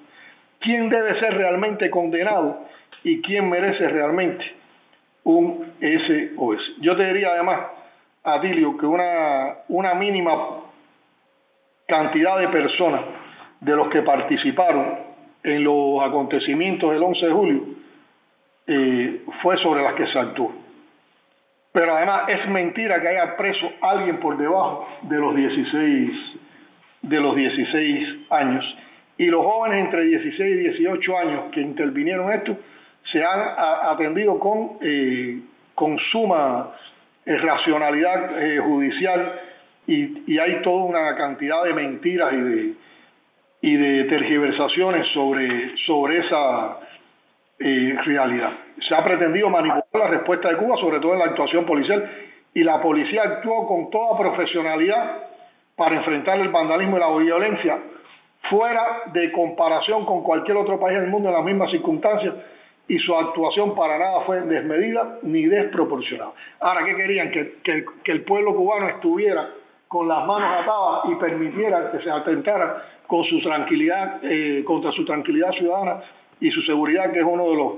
quién 0.61 0.89
debe 0.89 1.19
ser 1.21 1.37
realmente 1.37 1.91
condenado 1.91 2.59
y 3.05 3.23
quién 3.23 3.49
merece 3.49 3.89
realmente 3.89 4.45
un 5.25 5.75
SOS. 5.81 6.81
Yo 6.81 6.97
te 6.97 7.07
diría 7.07 7.31
además, 7.31 7.61
Atilio, 8.25 8.77
que 8.77 8.87
una, 8.87 9.59
una 9.69 9.95
mínima 9.95 10.33
cantidad 11.87 12.39
de 12.39 12.49
personas 12.49 13.03
de 13.61 13.77
los 13.77 13.89
que 13.89 14.03
participaron 14.03 14.99
en 15.43 15.63
los 15.63 16.03
acontecimientos 16.03 16.91
del 16.93 17.03
11 17.03 17.27
de 17.27 17.33
julio 17.33 17.63
eh, 18.67 19.23
fue 19.43 19.57
sobre 19.59 19.83
las 19.83 19.95
que 19.95 20.07
se 20.07 20.19
actuó. 20.19 20.53
Pero 21.77 21.95
además 21.95 22.23
es 22.29 22.49
mentira 22.49 23.03
que 23.03 23.09
haya 23.09 23.37
preso 23.37 23.71
alguien 23.83 24.19
por 24.19 24.39
debajo 24.39 24.89
de 25.03 25.19
los 25.19 25.37
16 25.37 26.11
de 27.03 27.21
los 27.21 27.37
16 27.37 28.31
años. 28.31 28.65
Y 29.19 29.27
los 29.27 29.45
jóvenes 29.45 29.85
entre 29.85 30.05
16 30.05 30.41
y 30.41 30.59
18 30.71 31.19
años 31.19 31.41
que 31.53 31.61
intervinieron 31.61 32.33
esto 32.33 32.57
se 33.13 33.23
han 33.23 33.41
atendido 33.93 34.39
con, 34.39 34.79
eh, 34.81 35.39
con 35.75 35.99
suma 36.11 36.71
eh, 37.27 37.37
racionalidad 37.37 38.43
eh, 38.43 38.59
judicial 38.59 39.33
y, 39.87 40.33
y, 40.33 40.39
hay 40.39 40.63
toda 40.63 40.83
una 40.83 41.15
cantidad 41.15 41.63
de 41.63 41.75
mentiras 41.75 42.33
y 42.33 42.41
de, 42.41 42.73
y 43.61 43.77
de 43.77 44.05
tergiversaciones 44.05 45.09
sobre, 45.13 45.77
sobre 45.85 46.21
esa 46.21 46.79
realidad. 47.59 48.51
Se 48.89 48.95
ha 48.95 49.03
pretendido 49.05 49.49
manipular 49.51 49.85
la 49.93 50.09
respuesta 50.09 50.49
de 50.49 50.57
Cuba, 50.57 50.77
sobre 50.77 51.01
todo 51.01 51.15
en 51.15 51.21
la 51.21 51.27
actuación 51.27 51.65
policial, 51.65 52.11
y 52.55 52.63
la 52.63 52.81
policía 52.81 53.23
actuó 53.23 53.67
con 53.67 53.91
toda 53.91 54.19
profesionalidad 54.19 55.29
para 55.77 55.97
enfrentar 55.97 56.39
el 56.41 56.49
vandalismo 56.49 56.97
y 56.97 57.01
la 57.01 57.17
violencia 57.17 57.79
fuera 58.49 58.85
de 59.13 59.31
comparación 59.33 60.07
con 60.07 60.23
cualquier 60.23 60.57
otro 60.57 60.79
país 60.79 60.99
del 60.99 61.11
mundo 61.11 61.29
en 61.29 61.35
las 61.35 61.45
mismas 61.45 61.71
circunstancias 61.71 62.35
y 62.89 62.99
su 62.99 63.15
actuación 63.15 63.75
para 63.75 63.99
nada 63.99 64.21
fue 64.21 64.41
desmedida 64.43 65.19
ni 65.23 65.45
desproporcionada. 65.47 66.31
Ahora, 66.61 66.85
¿qué 66.85 66.95
querían? 66.95 67.31
Que, 67.31 67.57
que, 67.63 68.13
el 68.13 68.23
pueblo 68.23 68.55
cubano 68.55 68.89
estuviera 68.89 69.49
con 69.89 70.07
las 70.07 70.25
manos 70.25 70.63
atadas 70.63 71.01
y 71.11 71.15
permitiera 71.17 71.91
que 71.91 71.99
se 71.99 72.11
atentara 72.11 72.83
con 73.07 73.25
su 73.25 73.41
tranquilidad, 73.41 74.21
eh, 74.23 74.63
contra 74.65 74.93
su 74.93 75.05
tranquilidad 75.05 75.51
ciudadana 75.53 76.01
y 76.41 76.51
su 76.51 76.63
seguridad, 76.63 77.13
que 77.13 77.21
es 77.21 77.27
uno 77.27 77.51
de 77.51 77.57
los 77.57 77.73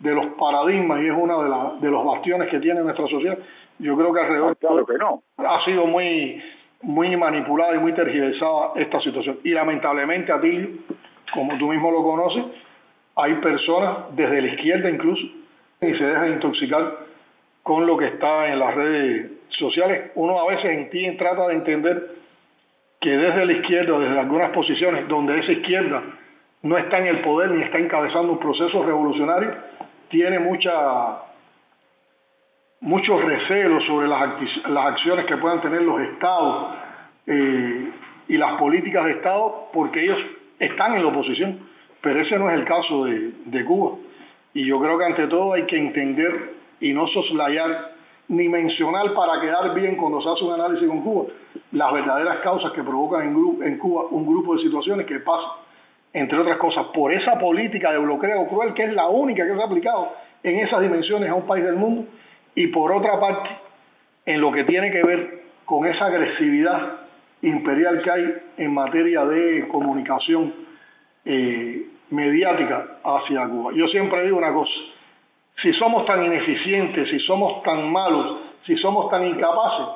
de 0.00 0.14
los 0.14 0.26
paradigmas 0.38 1.02
y 1.02 1.08
es 1.08 1.14
uno 1.14 1.42
de, 1.42 1.86
de 1.86 1.90
los 1.90 2.04
bastiones 2.04 2.48
que 2.48 2.58
tiene 2.58 2.80
nuestra 2.80 3.06
sociedad. 3.06 3.38
Yo 3.78 3.96
creo 3.96 4.12
que 4.12 4.20
alrededor 4.20 4.56
claro 4.56 4.86
que 4.86 4.96
no. 4.96 5.22
ha 5.36 5.64
sido 5.64 5.86
muy 5.86 6.42
muy 6.82 7.14
manipulada 7.16 7.74
y 7.74 7.78
muy 7.78 7.92
tergiversada 7.92 8.72
esta 8.76 9.00
situación. 9.00 9.38
Y 9.44 9.50
lamentablemente, 9.50 10.32
a 10.32 10.40
ti, 10.40 10.80
como 11.34 11.56
tú 11.58 11.68
mismo 11.68 11.90
lo 11.90 12.02
conoces, 12.02 12.44
hay 13.16 13.34
personas 13.34 14.16
desde 14.16 14.40
la 14.40 14.48
izquierda 14.48 14.88
incluso 14.88 15.22
y 15.82 15.94
se 15.94 16.04
dejan 16.04 16.32
intoxicar 16.32 16.98
con 17.62 17.86
lo 17.86 17.96
que 17.96 18.06
está 18.06 18.48
en 18.48 18.58
las 18.58 18.74
redes 18.74 19.32
sociales. 19.50 20.12
Uno 20.14 20.40
a 20.40 20.46
veces 20.46 20.64
en 20.64 20.90
ti 20.90 21.16
trata 21.16 21.48
de 21.48 21.54
entender 21.54 22.10
que 23.00 23.10
desde 23.10 23.46
la 23.46 23.52
izquierda, 23.52 23.98
desde 23.98 24.18
algunas 24.18 24.50
posiciones 24.50 25.08
donde 25.08 25.38
esa 25.38 25.52
izquierda 25.52 26.02
no 26.62 26.76
está 26.76 26.98
en 26.98 27.06
el 27.06 27.20
poder 27.20 27.50
ni 27.50 27.62
está 27.62 27.78
encabezando 27.78 28.32
un 28.32 28.38
proceso 28.38 28.84
revolucionario, 28.84 29.54
tiene 30.08 30.38
mucha 30.38 31.30
muchos 32.80 33.22
recelos 33.22 33.84
sobre 33.84 34.08
las, 34.08 34.30
las 34.68 34.86
acciones 34.86 35.26
que 35.26 35.36
puedan 35.36 35.60
tener 35.60 35.82
los 35.82 36.00
estados 36.00 36.74
eh, 37.26 37.90
y 38.28 38.36
las 38.36 38.58
políticas 38.58 39.04
de 39.04 39.10
Estado 39.12 39.68
porque 39.72 40.02
ellos 40.02 40.18
están 40.58 40.94
en 40.94 41.02
la 41.02 41.08
oposición, 41.08 41.58
pero 42.00 42.20
ese 42.20 42.38
no 42.38 42.50
es 42.50 42.58
el 42.58 42.64
caso 42.64 43.04
de, 43.04 43.64
Cuba. 43.64 43.96
Y 44.54 44.66
yo 44.66 44.80
creo 44.80 44.98
que 44.98 45.04
ante 45.04 45.26
todo 45.26 45.52
hay 45.52 45.64
que 45.64 45.76
entender 45.76 46.54
y 46.80 46.92
no 46.92 47.06
soslayar 47.08 47.92
ni 48.28 48.48
mencionar 48.48 49.12
para 49.14 49.40
quedar 49.40 49.74
bien 49.74 49.96
cuando 49.96 50.20
se 50.22 50.28
hace 50.28 50.44
un 50.44 50.52
análisis 50.54 50.88
con 50.88 51.02
Cuba 51.02 51.24
las 51.72 51.92
verdaderas 51.92 52.38
causas 52.38 52.72
que 52.72 52.82
provocan 52.82 53.28
en, 53.28 53.62
en 53.62 53.78
Cuba 53.78 54.04
un 54.10 54.26
grupo 54.26 54.56
de 54.56 54.62
situaciones 54.62 55.06
que 55.06 55.20
pasan, 55.20 55.50
entre 56.12 56.38
otras 56.38 56.58
cosas, 56.58 56.86
por 56.94 57.12
esa 57.12 57.38
política 57.38 57.92
de 57.92 57.98
bloqueo 57.98 58.48
cruel 58.48 58.74
que 58.74 58.84
es 58.84 58.92
la 58.92 59.08
única 59.08 59.46
que 59.46 59.54
se 59.54 59.60
ha 59.60 59.64
aplicado 59.64 60.12
en 60.42 60.58
esas 60.58 60.80
dimensiones 60.80 61.30
a 61.30 61.34
un 61.34 61.46
país 61.46 61.64
del 61.64 61.76
mundo 61.76 62.04
y 62.54 62.66
por 62.68 62.92
otra 62.92 63.18
parte, 63.20 63.48
en 64.26 64.40
lo 64.40 64.52
que 64.52 64.64
tiene 64.64 64.90
que 64.90 65.02
ver 65.02 65.42
con 65.64 65.86
esa 65.86 66.06
agresividad 66.06 67.00
imperial 67.42 68.02
que 68.02 68.10
hay 68.10 68.34
en 68.58 68.74
materia 68.74 69.24
de 69.24 69.68
comunicación 69.68 70.52
eh, 71.24 71.86
mediática 72.10 72.98
hacia 73.04 73.48
Cuba. 73.48 73.72
Yo 73.74 73.86
siempre 73.88 74.24
digo 74.24 74.36
una 74.36 74.52
cosa, 74.52 74.72
si 75.62 75.72
somos 75.74 76.06
tan 76.06 76.24
ineficientes, 76.24 77.08
si 77.08 77.20
somos 77.20 77.62
tan 77.62 77.90
malos, 77.90 78.40
si 78.66 78.76
somos 78.76 79.10
tan 79.10 79.24
incapaces, 79.26 79.86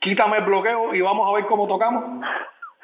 quítame 0.00 0.38
el 0.38 0.44
bloqueo 0.44 0.94
y 0.94 1.00
vamos 1.00 1.28
a 1.28 1.34
ver 1.36 1.46
cómo 1.46 1.66
tocamos. 1.66 2.04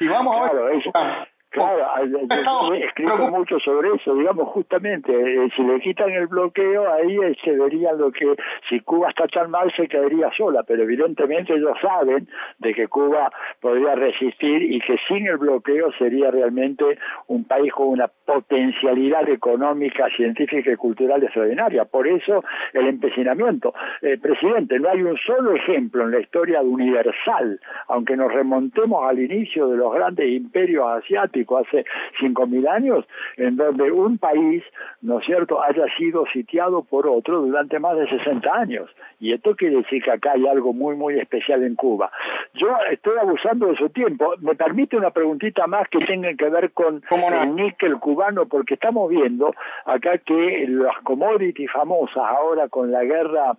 Y 0.01 0.09
vamos 0.09 0.37
a 0.37 0.43
ver 0.43 0.51
cómo 0.51 0.83
tocamos. 0.83 1.29
Claro, 1.51 2.75
escrito 2.75 3.17
mucho 3.29 3.59
sobre 3.59 3.91
eso, 3.95 4.15
digamos, 4.15 4.49
justamente, 4.51 5.13
eh, 5.13 5.49
si 5.57 5.63
le 5.65 5.81
quitan 5.81 6.11
el 6.11 6.29
bloqueo, 6.29 6.93
ahí 6.93 7.17
eh, 7.17 7.37
se 7.43 7.53
vería 7.53 7.93
lo 7.93 8.13
que, 8.13 8.37
si 8.69 8.79
Cuba 8.81 9.09
está 9.09 9.27
tan 9.27 9.51
mal, 9.51 9.73
se 9.77 9.89
caería 9.89 10.31
sola, 10.37 10.63
pero 10.63 10.85
evidentemente 10.85 11.55
ellos 11.55 11.77
saben 11.83 12.29
de 12.59 12.73
que 12.73 12.87
Cuba 12.87 13.33
podría 13.61 13.97
resistir 13.97 14.63
y 14.63 14.81
que 14.81 14.97
sin 15.09 15.27
el 15.27 15.39
bloqueo 15.39 15.91
sería 15.99 16.31
realmente 16.31 16.85
un 17.27 17.45
país 17.45 17.73
con 17.73 17.89
una 17.89 18.07
potencialidad 18.07 19.29
económica, 19.29 20.09
científica 20.17 20.71
y 20.71 20.77
cultural 20.77 21.23
extraordinaria. 21.25 21.85
Por 21.85 22.07
eso 22.07 22.45
el 22.73 22.87
empecinamiento. 22.87 23.75
Eh, 24.03 24.19
presidente, 24.19 24.79
no 24.79 24.89
hay 24.89 25.03
un 25.03 25.17
solo 25.19 25.55
ejemplo 25.55 26.05
en 26.05 26.13
la 26.13 26.21
historia 26.21 26.63
universal, 26.63 27.61
aunque 27.89 28.17
nos 28.17 28.33
remontemos 28.33 29.05
al 29.09 29.19
inicio 29.19 29.69
de 29.69 29.77
los 29.77 29.93
grandes 29.93 30.29
imperios 30.31 30.87
asiáticos, 30.87 31.40
Pacífico 31.41 31.59
hace 31.59 31.85
5.000 32.21 32.69
años, 32.69 33.05
en 33.37 33.57
donde 33.57 33.91
un 33.91 34.19
país, 34.19 34.63
¿no 35.03 35.19
es 35.19 35.27
cierto?, 35.27 35.63
haya 35.63 35.87
sido 35.97 36.25
sitiado 36.33 36.83
por 36.83 37.07
otro 37.07 37.41
durante 37.41 37.79
más 37.79 37.97
de 37.97 38.09
60 38.09 38.53
años. 38.53 38.91
Y 39.19 39.33
esto 39.33 39.55
quiere 39.55 39.77
decir 39.77 40.03
que 40.03 40.11
acá 40.11 40.33
hay 40.33 40.47
algo 40.47 40.73
muy, 40.73 40.97
muy 40.97 41.19
especial 41.19 41.63
en 41.63 41.75
Cuba. 41.75 42.11
Yo 42.55 42.69
estoy 42.91 43.19
abusando 43.19 43.67
de 43.67 43.77
su 43.77 43.89
tiempo. 43.91 44.35
¿Me 44.41 44.55
permite 44.55 44.97
una 44.97 45.11
preguntita 45.11 45.67
más 45.67 45.89
que 45.89 45.99
tenga 46.01 46.33
que 46.35 46.49
ver 46.49 46.73
con 46.73 47.03
el 47.11 47.55
níquel 47.55 47.99
cubano? 47.99 48.47
Porque 48.47 48.75
estamos 48.75 49.11
viendo 49.11 49.55
acá 49.85 50.19
que 50.19 50.67
las 50.69 50.97
commodities 51.03 51.71
famosas 51.71 52.25
ahora 52.25 52.69
con 52.69 52.91
la 52.91 53.05
guerra 53.05 53.57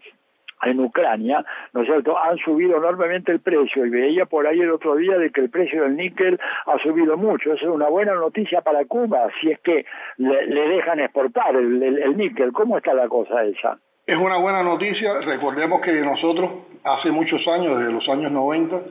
en 0.64 0.80
Ucrania, 0.80 1.44
¿no 1.74 1.82
es 1.82 1.88
cierto?, 1.88 2.18
han 2.18 2.38
subido 2.38 2.78
enormemente 2.78 3.32
el 3.32 3.40
precio 3.40 3.86
y 3.86 3.90
veía 3.90 4.26
por 4.26 4.48
ahí 4.48 4.60
el 4.60 4.72
otro 4.72 4.96
día 4.96 5.18
de 5.18 5.32
que 5.32 5.42
el 5.42 5.50
precio 5.50 5.84
del 5.84 5.96
níquel 5.96 6.40
ha 6.66 6.78
subido 6.80 7.18
mucho. 7.18 7.54
Eso 7.54 7.66
es 7.66 7.76
una 7.76 7.90
buena 7.90 8.14
noticia 8.14 8.62
para 8.62 8.86
Cuba, 8.86 9.28
si 9.40 9.52
es 9.52 9.60
que 9.60 9.86
le, 10.18 10.68
dejan 10.70 11.00
exportar 11.00 11.56
el, 11.56 12.18
níquel. 12.18 12.52
¿Cómo 12.52 12.78
está 12.78 12.94
la 12.94 13.08
cosa 13.08 13.44
esa? 13.44 13.78
Es 14.06 14.18
una 14.18 14.38
buena 14.38 14.64
noticia. 14.64 15.20
Recordemos 15.22 15.82
que 15.82 15.94
nosotros, 16.02 16.52
hace 16.84 17.12
muchos 17.12 17.46
años, 17.48 17.80
desde 17.80 17.92
los 17.92 18.08
años 18.10 18.32
90, 18.32 18.82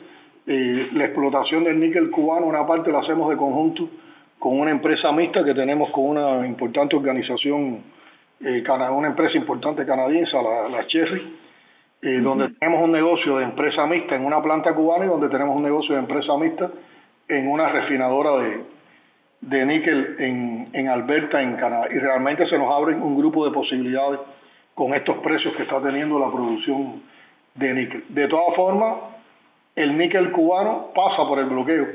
eh, 0.46 0.88
la 0.92 1.04
explotación 1.04 1.64
del 1.64 1.78
níquel 1.78 2.10
cubano, 2.10 2.46
una 2.46 2.66
parte 2.66 2.90
la 2.90 3.00
hacemos 3.00 3.28
de 3.30 3.36
conjunto 3.36 3.88
con 4.38 4.58
una 4.58 4.70
empresa 4.70 5.12
mixta 5.12 5.44
que 5.44 5.54
tenemos 5.54 5.90
con 5.90 6.06
una 6.06 6.46
importante 6.46 6.96
organización, 6.96 7.82
eh, 8.40 8.64
una 8.90 9.08
empresa 9.08 9.36
importante 9.36 9.84
canadiense, 9.84 10.32
la, 10.32 10.68
la 10.68 10.86
Cherry, 10.86 11.36
eh, 12.02 12.20
donde 12.22 12.48
tenemos 12.58 12.82
un 12.82 12.92
negocio 12.92 13.36
de 13.36 13.44
empresa 13.44 13.86
mixta 13.86 14.16
en 14.16 14.24
una 14.24 14.42
planta 14.42 14.74
cubana 14.74 15.04
y 15.04 15.08
donde 15.08 15.28
tenemos 15.28 15.54
un 15.54 15.62
negocio 15.62 15.94
de 15.94 16.00
empresa 16.00 16.34
mixta 16.38 16.70
en 17.28 17.46
una 17.46 17.68
refinadora 17.68 18.38
de, 18.38 18.64
de 19.42 19.66
níquel 19.66 20.16
en, 20.18 20.68
en 20.72 20.88
Alberta, 20.88 21.42
en 21.42 21.56
Canadá. 21.56 21.88
Y 21.90 21.98
realmente 21.98 22.46
se 22.48 22.56
nos 22.56 22.72
abre 22.72 22.94
un 22.94 23.18
grupo 23.18 23.44
de 23.44 23.52
posibilidades 23.52 24.20
con 24.74 24.94
estos 24.94 25.18
precios 25.18 25.54
que 25.56 25.64
está 25.64 25.80
teniendo 25.82 26.18
la 26.18 26.30
producción 26.30 27.02
de 27.54 27.74
níquel. 27.74 28.04
De 28.08 28.28
todas 28.28 28.56
formas, 28.56 28.96
el 29.76 29.98
níquel 29.98 30.32
cubano 30.32 30.88
pasa 30.94 31.28
por 31.28 31.38
el 31.38 31.46
bloqueo. 31.46 31.86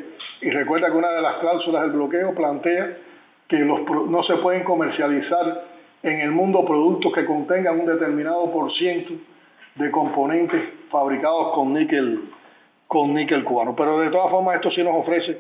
Y 0.42 0.52
recuerda 0.52 0.92
que 0.92 0.98
una 0.98 1.10
de 1.10 1.22
las 1.22 1.38
cláusulas 1.38 1.82
del 1.82 1.92
bloqueo 1.92 2.36
plantea 2.36 2.98
que 3.48 3.58
los, 3.58 3.82
no 4.08 4.22
se 4.24 4.36
pueden 4.36 4.64
comercializar 4.64 5.64
en 6.04 6.20
el 6.20 6.30
mundo 6.30 6.64
productos 6.64 7.12
que 7.14 7.26
contengan 7.26 7.80
un 7.80 7.88
determinado 7.88 8.52
por 8.52 8.72
ciento 8.74 9.14
de 9.76 9.92
componentes 9.92 10.62
fabricados 10.90 11.54
con 11.54 11.74
níquel 11.74 12.30
con 12.88 13.14
níquel 13.14 13.44
cubano. 13.44 13.76
Pero 13.76 14.00
de 14.00 14.10
todas 14.10 14.32
formas 14.32 14.56
esto 14.56 14.72
sí 14.72 14.84
nos 14.84 14.96
ofrece 14.96 15.38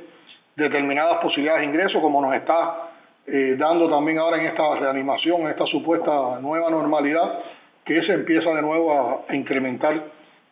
determinadas 0.56 1.22
posibilidades 1.22 1.62
de 1.62 1.68
ingreso, 1.68 2.02
como 2.02 2.22
nos 2.22 2.36
está 2.36 2.90
eh, 3.28 3.56
dando 3.58 3.90
también 3.90 4.20
ahora 4.20 4.38
en 4.38 4.48
esta 4.48 4.76
reanimación, 4.76 5.42
en 5.42 5.48
esta 5.50 5.66
supuesta 5.66 6.40
nueva 6.42 6.70
normalidad, 6.70 7.40
que 7.84 8.02
se 8.04 8.14
empieza 8.14 8.50
de 8.52 8.62
nuevo 8.62 9.26
a, 9.28 9.36
incrementar 9.36 10.04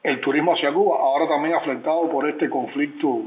el 0.03 0.19
turismo 0.21 0.53
hacia 0.53 0.73
Cuba, 0.73 0.97
ahora 0.99 1.27
también 1.27 1.55
afectado 1.55 2.09
por 2.09 2.29
este 2.29 2.49
conflicto 2.49 3.21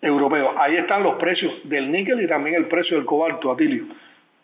europeo. 0.00 0.52
Ahí 0.58 0.76
están 0.76 1.02
los 1.02 1.16
precios 1.16 1.52
del 1.64 1.90
níquel 1.90 2.22
y 2.22 2.28
también 2.28 2.56
el 2.56 2.66
precio 2.66 2.96
del 2.96 3.06
cobalto, 3.06 3.50
Atilio, 3.50 3.84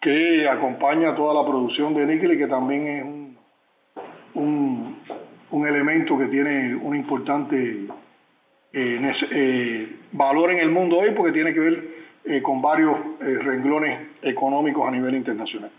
que 0.00 0.48
acompaña 0.48 1.14
toda 1.14 1.34
la 1.34 1.48
producción 1.48 1.94
de 1.94 2.06
níquel 2.06 2.32
y 2.32 2.38
que 2.38 2.46
también 2.46 2.86
es 2.86 3.04
un 3.04 3.27
que 6.04 6.26
tiene 6.26 6.74
un 6.76 6.94
importante 6.94 7.86
eh, 8.72 9.12
eh, 9.30 9.96
valor 10.12 10.50
en 10.50 10.58
el 10.58 10.70
mundo 10.70 10.98
hoy 10.98 11.10
porque 11.12 11.32
tiene 11.32 11.52
que 11.52 11.60
ver 11.60 11.84
eh, 12.24 12.42
con 12.42 12.60
varios 12.60 12.96
renglones 13.20 14.08
económicos 14.22 14.86
a 14.86 14.90
nivel 14.90 15.14
internacional. 15.14 15.70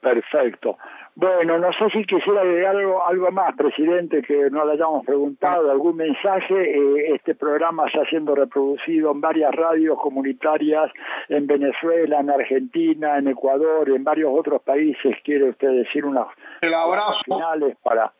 Perfecto. 0.00 0.78
Bueno, 1.16 1.58
no 1.58 1.72
sé 1.72 1.90
si 1.90 2.04
quisiera 2.04 2.42
agregar 2.42 2.76
algo, 2.76 3.04
algo 3.04 3.32
más, 3.32 3.56
presidente, 3.56 4.22
que 4.22 4.48
no 4.50 4.64
le 4.64 4.74
hayamos 4.74 5.04
preguntado, 5.04 5.68
algún 5.68 5.96
mensaje. 5.96 6.54
Eh, 6.54 7.14
este 7.14 7.34
programa 7.34 7.88
está 7.88 8.04
siendo 8.04 8.36
reproducido 8.36 9.10
en 9.10 9.20
varias 9.20 9.52
radios 9.52 9.98
comunitarias 9.98 10.92
en 11.28 11.48
Venezuela, 11.48 12.20
en 12.20 12.30
Argentina, 12.30 13.18
en 13.18 13.26
Ecuador, 13.26 13.90
en 13.90 14.04
varios 14.04 14.30
otros 14.32 14.62
países. 14.62 15.16
¿Quiere 15.24 15.50
usted 15.50 15.72
decir 15.72 16.04
unas 16.04 16.28
el 16.60 16.72
abrazo. 16.72 17.18
finales 17.24 17.76
para...? 17.82 18.12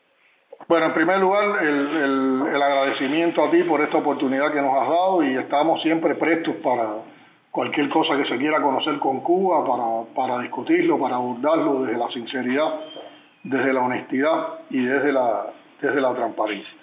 Bueno, 0.67 0.87
en 0.87 0.93
primer 0.93 1.19
lugar, 1.19 1.63
el, 1.63 1.67
el, 1.67 2.41
el 2.53 2.61
agradecimiento 2.61 3.43
a 3.43 3.51
ti 3.51 3.63
por 3.63 3.81
esta 3.81 3.97
oportunidad 3.97 4.51
que 4.51 4.61
nos 4.61 4.73
has 4.73 4.87
dado 4.87 5.23
y 5.23 5.35
estamos 5.35 5.81
siempre 5.81 6.15
prestos 6.15 6.55
para 6.57 6.97
cualquier 7.49 7.89
cosa 7.89 8.15
que 8.17 8.25
se 8.25 8.37
quiera 8.37 8.61
conocer 8.61 8.99
con 8.99 9.21
Cuba, 9.21 9.65
para, 9.65 10.13
para 10.13 10.41
discutirlo, 10.43 10.99
para 10.99 11.15
abordarlo 11.15 11.83
desde 11.83 11.97
la 11.97 12.07
sinceridad, 12.09 12.73
desde 13.43 13.73
la 13.73 13.81
honestidad 13.81 14.59
y 14.69 14.83
desde 14.83 15.11
la, 15.11 15.47
desde 15.81 16.01
la 16.01 16.13
transparencia. 16.13 16.73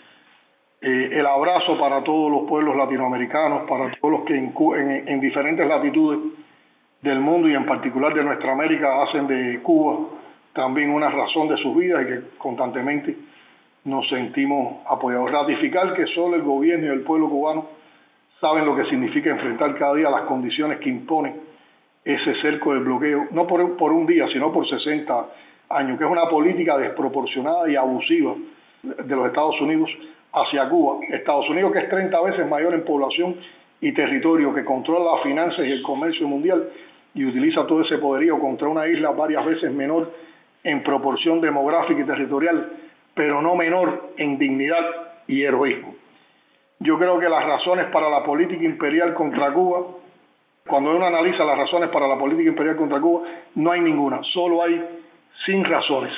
Eh, 0.80 1.10
el 1.12 1.26
abrazo 1.26 1.78
para 1.78 2.02
todos 2.02 2.30
los 2.30 2.48
pueblos 2.48 2.76
latinoamericanos, 2.76 3.68
para 3.68 3.92
todos 3.92 4.12
los 4.12 4.24
que 4.24 4.36
en, 4.36 4.52
en, 4.56 5.08
en 5.08 5.20
diferentes 5.20 5.66
latitudes 5.66 6.18
del 7.02 7.20
mundo 7.20 7.48
y 7.48 7.54
en 7.54 7.66
particular 7.66 8.12
de 8.14 8.24
nuestra 8.24 8.52
América 8.52 9.02
hacen 9.02 9.28
de 9.28 9.60
Cuba 9.62 10.08
también 10.52 10.90
una 10.90 11.08
razón 11.08 11.48
de 11.48 11.56
su 11.58 11.74
vida 11.74 12.02
y 12.02 12.06
que 12.06 12.20
constantemente 12.38 13.16
nos 13.86 14.06
sentimos 14.08 14.78
apoyados. 14.88 15.30
Ratificar 15.30 15.94
que 15.94 16.06
solo 16.08 16.36
el 16.36 16.42
gobierno 16.42 16.86
y 16.86 16.90
el 16.90 17.00
pueblo 17.00 17.28
cubano 17.28 17.66
saben 18.40 18.66
lo 18.66 18.76
que 18.76 18.84
significa 18.86 19.30
enfrentar 19.30 19.74
cada 19.78 19.94
día 19.94 20.10
las 20.10 20.22
condiciones 20.22 20.78
que 20.80 20.90
impone 20.90 21.34
ese 22.04 22.34
cerco 22.42 22.74
de 22.74 22.80
bloqueo, 22.80 23.28
no 23.30 23.46
por, 23.46 23.76
por 23.76 23.92
un 23.92 24.06
día, 24.06 24.28
sino 24.32 24.52
por 24.52 24.68
60 24.68 25.26
años, 25.70 25.98
que 25.98 26.04
es 26.04 26.10
una 26.10 26.28
política 26.28 26.76
desproporcionada 26.76 27.68
y 27.70 27.76
abusiva 27.76 28.34
de 28.82 29.16
los 29.16 29.26
Estados 29.26 29.60
Unidos 29.60 29.90
hacia 30.32 30.68
Cuba. 30.68 30.98
Estados 31.10 31.48
Unidos, 31.48 31.72
que 31.72 31.78
es 31.78 31.88
30 31.88 32.20
veces 32.22 32.48
mayor 32.48 32.74
en 32.74 32.84
población 32.84 33.36
y 33.80 33.92
territorio, 33.92 34.52
que 34.52 34.64
controla 34.64 35.14
las 35.14 35.22
finanzas 35.22 35.64
y 35.64 35.70
el 35.72 35.82
comercio 35.82 36.28
mundial 36.28 36.68
y 37.14 37.24
utiliza 37.24 37.66
todo 37.66 37.82
ese 37.82 37.98
poderío 37.98 38.38
contra 38.38 38.68
una 38.68 38.86
isla 38.86 39.10
varias 39.10 39.44
veces 39.44 39.72
menor 39.72 40.12
en 40.62 40.82
proporción 40.82 41.40
demográfica 41.40 42.00
y 42.00 42.04
territorial, 42.04 42.68
pero 43.16 43.40
no 43.40 43.56
menor 43.56 44.12
en 44.18 44.36
dignidad 44.36 44.84
y 45.26 45.42
heroísmo. 45.42 45.94
Yo 46.80 46.98
creo 46.98 47.18
que 47.18 47.30
las 47.30 47.46
razones 47.46 47.86
para 47.86 48.10
la 48.10 48.22
política 48.22 48.62
imperial 48.62 49.14
contra 49.14 49.54
Cuba, 49.54 49.86
cuando 50.66 50.94
uno 50.94 51.06
analiza 51.06 51.42
las 51.44 51.56
razones 51.56 51.88
para 51.88 52.06
la 52.06 52.18
política 52.18 52.50
imperial 52.50 52.76
contra 52.76 53.00
Cuba, 53.00 53.26
no 53.54 53.72
hay 53.72 53.80
ninguna, 53.80 54.20
solo 54.34 54.62
hay 54.62 54.84
sin 55.46 55.64
razones. 55.64 56.12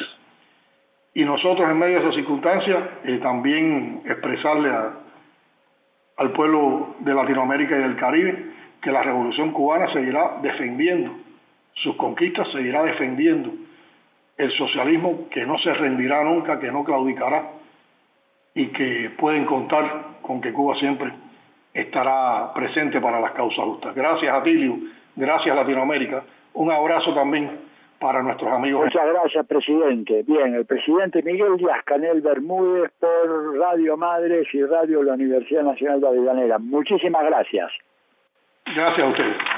Y 1.14 1.24
nosotros 1.24 1.70
en 1.70 1.78
medio 1.78 2.00
de 2.00 2.02
esas 2.02 2.16
circunstancias 2.16 2.82
eh, 3.04 3.20
también 3.22 4.02
expresarle 4.04 4.68
al 6.16 6.32
pueblo 6.32 6.96
de 6.98 7.14
Latinoamérica 7.14 7.78
y 7.78 7.82
del 7.82 7.94
Caribe 7.94 8.44
que 8.82 8.90
la 8.90 9.04
revolución 9.04 9.52
cubana 9.52 9.92
seguirá 9.92 10.38
defendiendo 10.42 11.12
sus 11.74 11.94
conquistas, 11.94 12.50
seguirá 12.50 12.82
defendiendo 12.82 13.52
el 14.38 14.52
socialismo 14.56 15.28
que 15.30 15.44
no 15.44 15.58
se 15.58 15.74
rendirá 15.74 16.22
nunca, 16.22 16.60
que 16.60 16.70
no 16.70 16.84
claudicará 16.84 17.50
y 18.54 18.68
que 18.68 19.10
pueden 19.18 19.44
contar 19.44 20.18
con 20.22 20.40
que 20.40 20.52
Cuba 20.52 20.76
siempre 20.78 21.12
estará 21.74 22.52
presente 22.54 23.00
para 23.00 23.20
las 23.20 23.32
causas 23.32 23.64
justas. 23.64 23.94
Gracias 23.94 24.32
a 24.32 24.42
Tilio, 24.42 24.76
gracias 25.16 25.54
Latinoamérica. 25.54 26.22
Un 26.54 26.70
abrazo 26.70 27.14
también 27.14 27.68
para 27.98 28.22
nuestros 28.22 28.52
amigos. 28.52 28.84
Muchas 28.84 29.06
gracias, 29.08 29.46
presidente. 29.46 30.22
Bien, 30.26 30.54
el 30.54 30.66
presidente 30.66 31.22
Miguel 31.22 31.56
Díaz 31.56 31.82
Canel 31.84 32.20
Bermúdez 32.20 32.92
por 33.00 33.58
Radio 33.58 33.96
Madres 33.96 34.46
y 34.52 34.64
Radio 34.64 35.02
La 35.02 35.14
Universidad 35.14 35.64
Nacional 35.64 36.00
de 36.00 36.06
Avellaneda. 36.06 36.58
Muchísimas 36.58 37.24
gracias. 37.24 37.72
Gracias 38.66 39.06
a 39.06 39.10
ustedes. 39.10 39.57